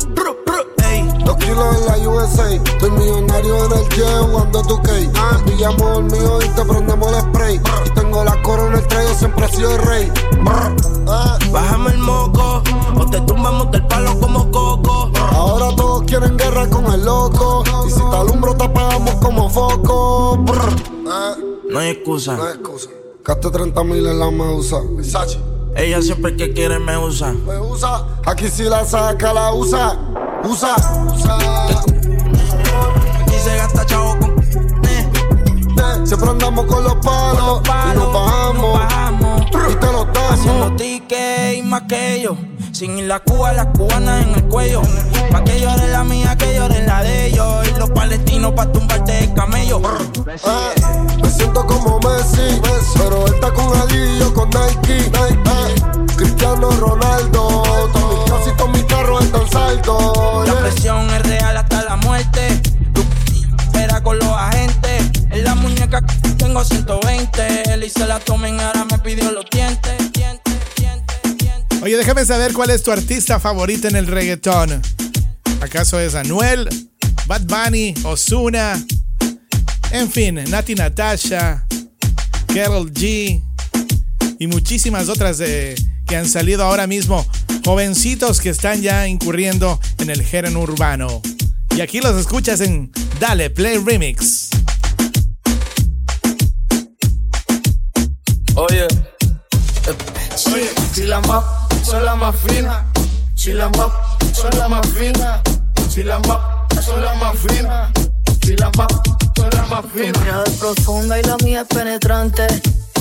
Ey. 0.93 1.09
Dos 1.25 1.37
kilos 1.37 1.77
en 1.77 1.85
la 1.85 2.09
USA, 2.09 2.53
estoy 2.53 2.91
millonario 2.91 3.65
en 3.65 3.71
el 3.71 3.89
jet 3.89 4.19
jugando 4.29 4.61
tu 4.63 4.81
cake. 4.81 5.09
Pillamos 5.45 5.97
el 5.97 6.03
mío 6.05 6.39
y 6.41 6.47
te 6.49 6.65
prendemos 6.65 7.11
el 7.11 7.21
spray. 7.21 7.61
Y 7.85 7.89
tengo 7.91 8.23
la 8.23 8.41
corona 8.43 8.77
el 8.77 8.87
traje, 8.87 9.15
siempre 9.15 9.45
he 9.45 9.49
sido 9.49 9.75
el 9.75 9.81
rey. 9.81 10.03
Eh. 10.05 11.49
Bájame 11.51 11.91
el 11.91 11.97
moco, 11.99 12.63
o 12.97 13.05
te 13.09 13.19
tumbamos 13.21 13.71
del 13.71 13.85
palo 13.87 14.19
como 14.19 14.51
coco. 14.51 15.11
Ahora 15.31 15.75
todos 15.75 16.03
quieren 16.03 16.37
guerra 16.37 16.69
con 16.69 16.85
el 16.93 17.05
loco. 17.05 17.63
Y 17.87 17.91
si 17.91 17.99
te 17.99 18.15
alumbro, 18.15 18.55
te 18.55 18.65
apagamos 18.65 19.15
como 19.15 19.49
foco. 19.49 20.43
No 21.69 21.79
hay 21.79 21.89
excusa. 21.89 22.35
No 22.37 22.43
hay 22.43 22.53
excusa. 22.53 22.89
Gaste 23.23 23.49
30 23.49 23.83
mil 23.83 24.05
en 24.05 24.19
la 24.19 24.29
medusa. 24.29 24.81
Versace. 24.95 25.39
Ella 25.75 26.01
siempre 26.01 26.35
que 26.35 26.53
quiere 26.53 26.79
me 26.79 26.97
usa. 26.97 27.33
Me 27.33 27.59
usa. 27.59 28.05
Aquí 28.25 28.47
si 28.49 28.63
la 28.63 28.85
saca, 28.85 29.33
la 29.33 29.53
usa. 29.53 29.97
Usa. 30.43 30.75
Usa. 31.13 31.35
Aquí 33.21 33.35
se 33.43 33.55
gasta 33.57 33.85
chavo 33.85 34.17
con 34.19 34.31
Eh, 34.85 35.09
Siempre 36.05 36.29
andamos 36.29 36.65
con 36.65 36.83
los 36.83 36.95
palos. 36.95 37.61
y 37.65 37.97
nos 37.97 38.13
bajamos. 38.13 38.79
Y 39.71 39.75
te 39.75 39.85
los 39.91 40.05
damos. 40.13 40.31
Haciendo 40.31 40.75
tickets 40.75 41.57
y 41.57 41.61
más 41.63 41.81
que 41.83 42.15
ellos. 42.15 42.37
Sin 42.73 42.97
ir 42.97 43.05
la 43.05 43.19
Cuba, 43.19 43.53
las 43.53 43.67
cubanas 43.67 44.25
en 44.25 44.33
el 44.33 44.43
cuello. 44.45 44.81
Pa' 45.31 45.43
que 45.43 45.59
llore 45.61 45.87
la 45.89 46.03
mía, 46.03 46.35
que 46.35 46.55
llore 46.55 46.83
la 46.87 47.03
de 47.03 47.27
ellos. 47.27 47.67
Y 47.69 47.79
los 47.79 47.91
palestinos 47.91 48.53
pa' 48.53 48.71
tumbarte 48.71 49.25
el 49.25 49.33
camello. 49.35 49.79
Eh, 50.27 50.81
me 51.21 51.29
siento 51.29 51.67
como 51.67 51.99
Messi, 51.99 52.59
pero 52.97 53.27
él 53.27 53.33
está 53.35 53.53
con 53.53 53.79
Ali 53.79 54.17
yo 54.17 54.33
con 54.33 54.49
Nike. 54.49 54.97
Eh, 54.97 56.15
Cristiano 56.15 56.71
Ronaldo, 56.71 57.63
todos 57.93 58.21
mis 58.21 58.31
casi 58.31 58.57
todos 58.57 58.69
mis 58.71 58.83
carros 58.85 59.23
están 59.23 59.49
saldos. 59.51 60.47
La 60.47 60.55
presión 60.55 61.07
es 61.11 61.21
real 61.27 61.55
hasta 61.55 61.83
la 61.83 61.95
muerte. 61.97 62.59
Tú 62.91 63.03
espera 63.59 64.01
con 64.01 64.17
los 64.17 64.29
agentes. 64.29 65.11
En 65.29 65.43
la 65.43 65.53
muñeca 65.53 66.01
tengo 66.37 66.63
120. 66.63 67.71
Él 67.71 67.83
y 67.83 67.89
se 67.91 68.07
la 68.07 68.17
tomen, 68.19 68.59
ahora 68.59 68.83
me 68.85 68.97
pidió 68.97 69.31
los 69.31 69.45
dientes. 69.51 70.12
Oye, 71.83 71.97
déjame 71.97 72.25
saber 72.25 72.53
cuál 72.53 72.69
es 72.69 72.81
tu 72.81 72.91
artista 72.91 73.39
favorito 73.39 73.87
en 73.89 73.95
el 73.97 74.07
reggaetón. 74.07 74.81
¿Acaso 75.61 75.99
es 75.99 76.15
Anuel, 76.15 76.69
Bad 77.27 77.41
Bunny, 77.41 77.93
Ozuna? 78.03 78.81
En 79.91 80.09
fin, 80.09 80.35
Nati 80.49 80.75
Natasha, 80.75 81.65
Carol 82.53 82.91
G 82.93 83.41
y 84.39 84.47
muchísimas 84.47 85.09
otras 85.09 85.37
de- 85.39 85.75
que 86.07 86.15
han 86.15 86.27
salido 86.27 86.63
ahora 86.63 86.87
mismo. 86.87 87.25
Jovencitos 87.65 88.39
que 88.39 88.49
están 88.49 88.81
ya 88.81 89.07
incurriendo 89.07 89.79
en 89.99 90.09
el 90.09 90.23
género 90.23 90.61
urbano. 90.61 91.21
Y 91.75 91.81
aquí 91.81 91.99
los 91.99 92.15
escuchas 92.17 92.61
en 92.61 92.91
Dale 93.19 93.49
Play 93.49 93.77
Remix. 93.77 94.49
Oye, 98.55 98.83
eh, 98.83 100.47
oye, 100.53 100.69
si 100.93 101.03
la 101.03 101.19
más, 101.21 101.43
son 101.83 102.05
la 102.05 102.15
más 102.15 102.35
fina. 102.35 102.85
Si 103.35 103.53
la 103.53 103.69
más, 103.69 103.87
son 104.33 104.57
la 104.57 104.67
más 104.67 104.87
fina. 104.87 105.41
Si 105.89 106.03
la 106.03 106.19
más, 106.19 106.39
son 106.83 107.01
la 107.03 107.13
más 107.15 107.37
fina. 107.37 107.91
Si 108.43 108.55
la 108.55 108.69
más, 108.77 108.87
son 109.35 109.49
la 109.51 109.63
más 109.63 109.81
Tu 109.83 109.89
fina. 109.89 110.19
mirada 110.19 110.43
es 110.45 110.53
profunda 110.53 111.19
y 111.19 111.23
la 111.23 111.37
mía 111.43 111.61
es 111.61 111.67
penetrante. 111.67 112.47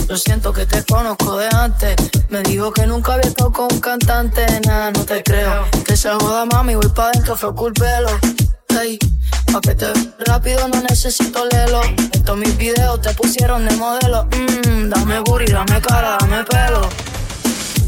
Yo 0.09 0.17
siento 0.17 0.53
que 0.53 0.67
te 0.67 0.83
conozco 0.85 1.39
de 1.39 1.49
antes. 1.55 1.97
Me 2.29 2.43
dijo 2.43 2.73
que 2.73 2.87
nunca 2.87 3.15
había 3.15 3.29
estado 3.29 3.53
con 3.53 3.69
un 3.73 3.81
cantante. 3.81 4.45
Nada, 4.67 4.91
no 4.91 5.05
te 5.05 5.23
creo. 5.23 5.65
Que 5.85 5.97
se 5.97 6.11
joda, 6.11 6.45
mami, 6.47 6.75
voy 6.75 6.89
pa' 6.89 7.11
dentro, 7.13 7.37
fue 7.37 7.55
culpelo. 7.55 8.09
Hey, 8.69 8.99
pa' 9.53 9.61
que 9.61 9.75
te 9.75 9.87
rápido 10.27 10.67
no 10.69 10.81
necesito 10.83 11.47
lelo. 11.47 11.83
En 11.85 12.25
todos 12.25 12.39
mis 12.39 12.57
videos 12.57 13.01
te 13.01 13.15
pusieron 13.15 13.67
de 13.67 13.77
modelo. 13.77 14.25
Mmm, 14.25 14.91
dame 14.91 15.21
booty, 15.21 15.53
dame 15.53 15.81
cara, 15.81 16.19
dame 16.21 16.45
pelo. 16.45 16.89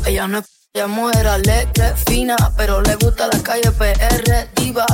Ella 0.06 0.26
no 0.28 0.38
es 0.38 0.44
ella 0.76 0.88
mujer 0.88 1.28
alegre, 1.28 1.94
fina, 2.04 2.34
pero 2.56 2.82
le 2.82 2.96
gusta 2.96 3.28
la 3.32 3.40
calle 3.44 3.70
PR, 3.70 4.48
diva. 4.56 4.84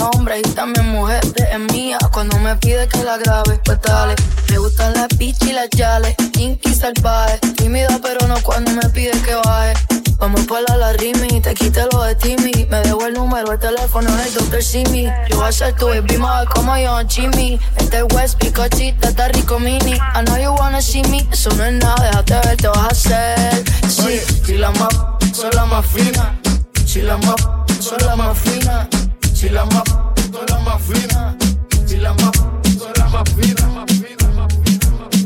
Hombre 0.00 0.38
y 0.38 0.42
también 0.54 0.88
mujer 0.88 1.20
es 1.36 1.58
mía. 1.72 1.98
Cuando 2.10 2.38
me 2.38 2.56
pide 2.56 2.88
que 2.88 3.04
la 3.04 3.18
grabe, 3.18 3.60
pues 3.62 3.78
dale. 3.82 4.14
Me 4.50 4.56
gustan 4.56 4.94
las 4.94 5.08
bitch 5.18 5.42
y 5.42 5.52
las 5.52 5.68
yales, 5.70 6.16
kinky 6.32 6.74
salvaje. 6.74 7.38
Tímida, 7.56 7.98
pero 8.02 8.26
no 8.26 8.36
cuando 8.42 8.70
me 8.72 8.88
pide 8.88 9.10
que 9.22 9.34
baje. 9.34 9.74
Vamos 10.18 10.40
por 10.46 10.62
la, 10.70 10.94
rimi, 10.94 11.40
te 11.42 11.52
quite 11.52 11.84
lo 11.92 12.02
de 12.02 12.14
Timmy. 12.14 12.66
Me 12.70 12.80
dejo 12.80 13.06
el 13.06 13.12
número, 13.12 13.52
el 13.52 13.58
teléfono 13.58 14.10
del 14.16 14.32
Dr. 14.32 14.62
Simi. 14.62 15.04
Yo 15.28 15.36
voy 15.36 15.48
a 15.48 15.52
ser 15.52 15.74
tu 15.74 15.86
baby 15.88 16.16
mother 16.16 16.48
como 16.48 16.74
yo, 16.78 16.98
Jimmy. 17.06 17.60
Este 17.76 18.02
West 18.04 18.38
Picochita 18.38 19.08
está 19.08 19.28
rico 19.28 19.58
mini. 19.58 19.92
I 19.92 20.24
know 20.24 20.38
you 20.38 20.54
wanna 20.58 20.80
see 20.80 21.02
me, 21.10 21.28
eso 21.30 21.50
no 21.50 21.64
es 21.64 21.74
nada, 21.74 22.02
déjate 22.24 22.48
ver, 22.48 22.56
te 22.56 22.68
vas 22.68 22.78
a 22.78 22.86
hacer. 22.88 23.64
Sí, 23.88 24.20
si 24.46 24.56
la 24.56 24.70
más, 24.70 25.15
son 25.36 25.50
la 25.54 25.66
más 25.66 25.86
fina. 25.86 26.40
Si 26.86 27.02
la 27.02 27.18
más, 27.18 27.36
son 27.78 27.98
la 28.06 28.16
más 28.16 28.38
fina. 28.38 28.88
Si 29.34 29.50
la 29.50 29.66
más, 29.66 29.82
son 30.32 30.46
la 30.48 30.58
más 30.60 30.82
fina. 30.82 31.36
Si 31.86 31.96
la 31.98 32.14
más, 32.14 32.32
son 32.78 32.92
la 32.96 33.08
más 33.08 33.24
fina. 33.34 33.66
más 33.68 33.92
fina, 33.92 34.28
más 34.34 34.52
fina, 34.64 34.88
más 34.98 35.18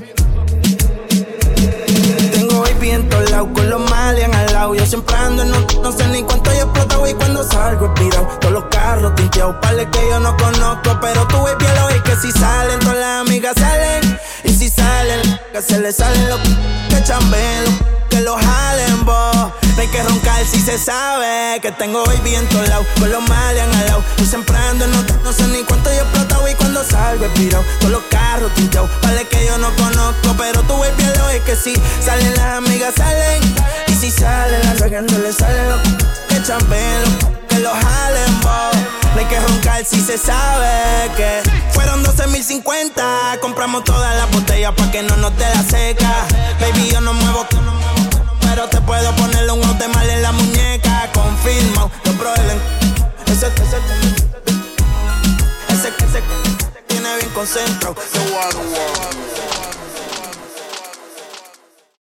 Tengo 2.33 2.61
baby 2.63 2.91
en 2.91 3.09
todos 3.09 3.31
lados, 3.31 3.51
con 3.55 3.71
los 3.71 3.89
malian 3.89 4.35
al 4.35 4.53
lado. 4.53 4.75
Yo 4.75 4.85
siempre 4.85 5.15
ando 5.15 5.43
en 5.45 5.51
no, 5.53 5.61
no 5.81 5.93
sé 5.93 6.09
ni 6.09 6.25
cuánto 6.25 6.53
yo 6.55 6.63
explotado 6.63 7.09
y 7.09 7.15
cuando 7.15 7.45
salgo 7.45 7.95
he. 7.95 8.27
Todos 8.41 8.53
los 8.55 8.65
carros 8.65 9.15
tinteados, 9.15 9.55
pales 9.63 9.87
que 9.93 10.01
yo 10.11 10.19
no 10.19 10.37
conozco. 10.37 10.99
Pero 11.01 11.29
tú 11.29 11.37
bien 11.57 11.75
lo 11.77 12.03
que 12.03 12.17
si 12.17 12.33
salen, 12.33 12.81
todas 12.81 12.97
las 12.97 13.21
amigas 13.21 13.55
salen. 13.57 14.19
Si 14.61 14.69
salen, 14.69 15.23
que 15.55 15.63
se 15.63 15.81
les 15.81 15.97
salen 15.97 16.29
los 16.29 16.39
que 16.91 17.03
chambeen, 17.03 17.65
los 17.65 18.09
que 18.11 18.21
los 18.21 18.39
jalen, 18.39 19.07
bo. 19.07 19.33
No 19.33 19.81
hay 19.81 19.89
que 19.89 20.03
roncar 20.03 20.45
si 20.45 20.61
se 20.61 20.77
sabe 20.77 21.59
que 21.63 21.73
tengo 21.73 22.05
en 22.13 22.47
todos 22.51 22.69
lados, 22.69 22.87
con 22.99 23.11
los 23.11 23.27
malian 23.27 23.75
al 23.75 23.87
lado. 23.87 24.05
Yo 24.19 24.27
siempre 24.27 24.55
ando 24.59 24.85
en 24.85 24.91
no, 24.91 25.03
no 25.25 25.33
sé 25.33 25.49
ni 25.49 25.63
cuánto 25.63 25.91
yo 25.91 26.03
explotado 26.03 26.47
y 26.47 26.55
cuando 26.57 26.85
salgo 26.85 27.25
he 27.25 27.31
pirado. 27.31 27.65
Todos 27.79 27.91
los 27.91 28.03
carros 28.11 28.55
tinteados, 28.55 28.91
pales 29.01 29.27
que 29.31 29.47
yo 29.47 29.57
no 29.57 29.75
conozco. 29.77 30.37
Pero 30.37 30.63
tú 30.65 30.79
ves 30.79 30.95
bien 30.99 31.11
lo 31.17 31.45
que 31.47 31.57
si 31.57 31.73
salen 32.05 32.35
las 32.35 32.59
amigas 32.59 32.93
salen. 32.95 33.43
Y 33.89 33.95
si 33.95 34.11
salen 34.11 34.61
las 34.63 34.83
que 34.83 35.01
no 35.01 35.19
le 35.21 35.33
salen 35.33 35.71
los 35.71 35.81
que 36.29 36.43
chambeen, 36.43 37.03
los 37.03 37.40
que 37.51 37.59
los 37.59 37.73
jalen, 37.73 38.41
bo. 38.41 39.19
Hay 39.19 39.27
que 39.27 39.39
roncar 39.39 39.85
si 39.85 40.01
se 40.01 40.17
sabe 40.17 41.11
que 41.17 41.43
fueron 41.73 42.03
12.050. 42.03 43.39
Compramos 43.41 43.85
todas 43.85 44.17
las 44.17 44.31
botellas 44.31 44.73
pa' 44.73 44.91
que 44.91 45.03
no 45.03 45.15
nos 45.17 45.37
dé 45.37 45.45
la 45.55 45.63
seca. 45.63 46.27
Baby, 46.61 46.91
yo 46.91 47.01
no 47.03 47.13
muevo, 47.13 47.47
pero 48.41 48.67
te 48.69 48.81
puedo 48.81 49.15
ponerle 49.17 49.53
un 49.53 49.79
de 49.79 49.89
mal 49.89 50.09
en 50.09 50.23
la 50.23 50.33
muñeca. 50.33 51.11
Confirmo, 51.13 51.91
no 52.05 52.13
problema. 52.13 52.63
Ese, 53.27 53.49
ese, 53.49 53.63
ese, 53.63 53.79
ese, 55.69 55.89
ese 55.89 56.23
tiene 56.87 57.17
bien 57.17 57.31
concentrado. 57.35 57.97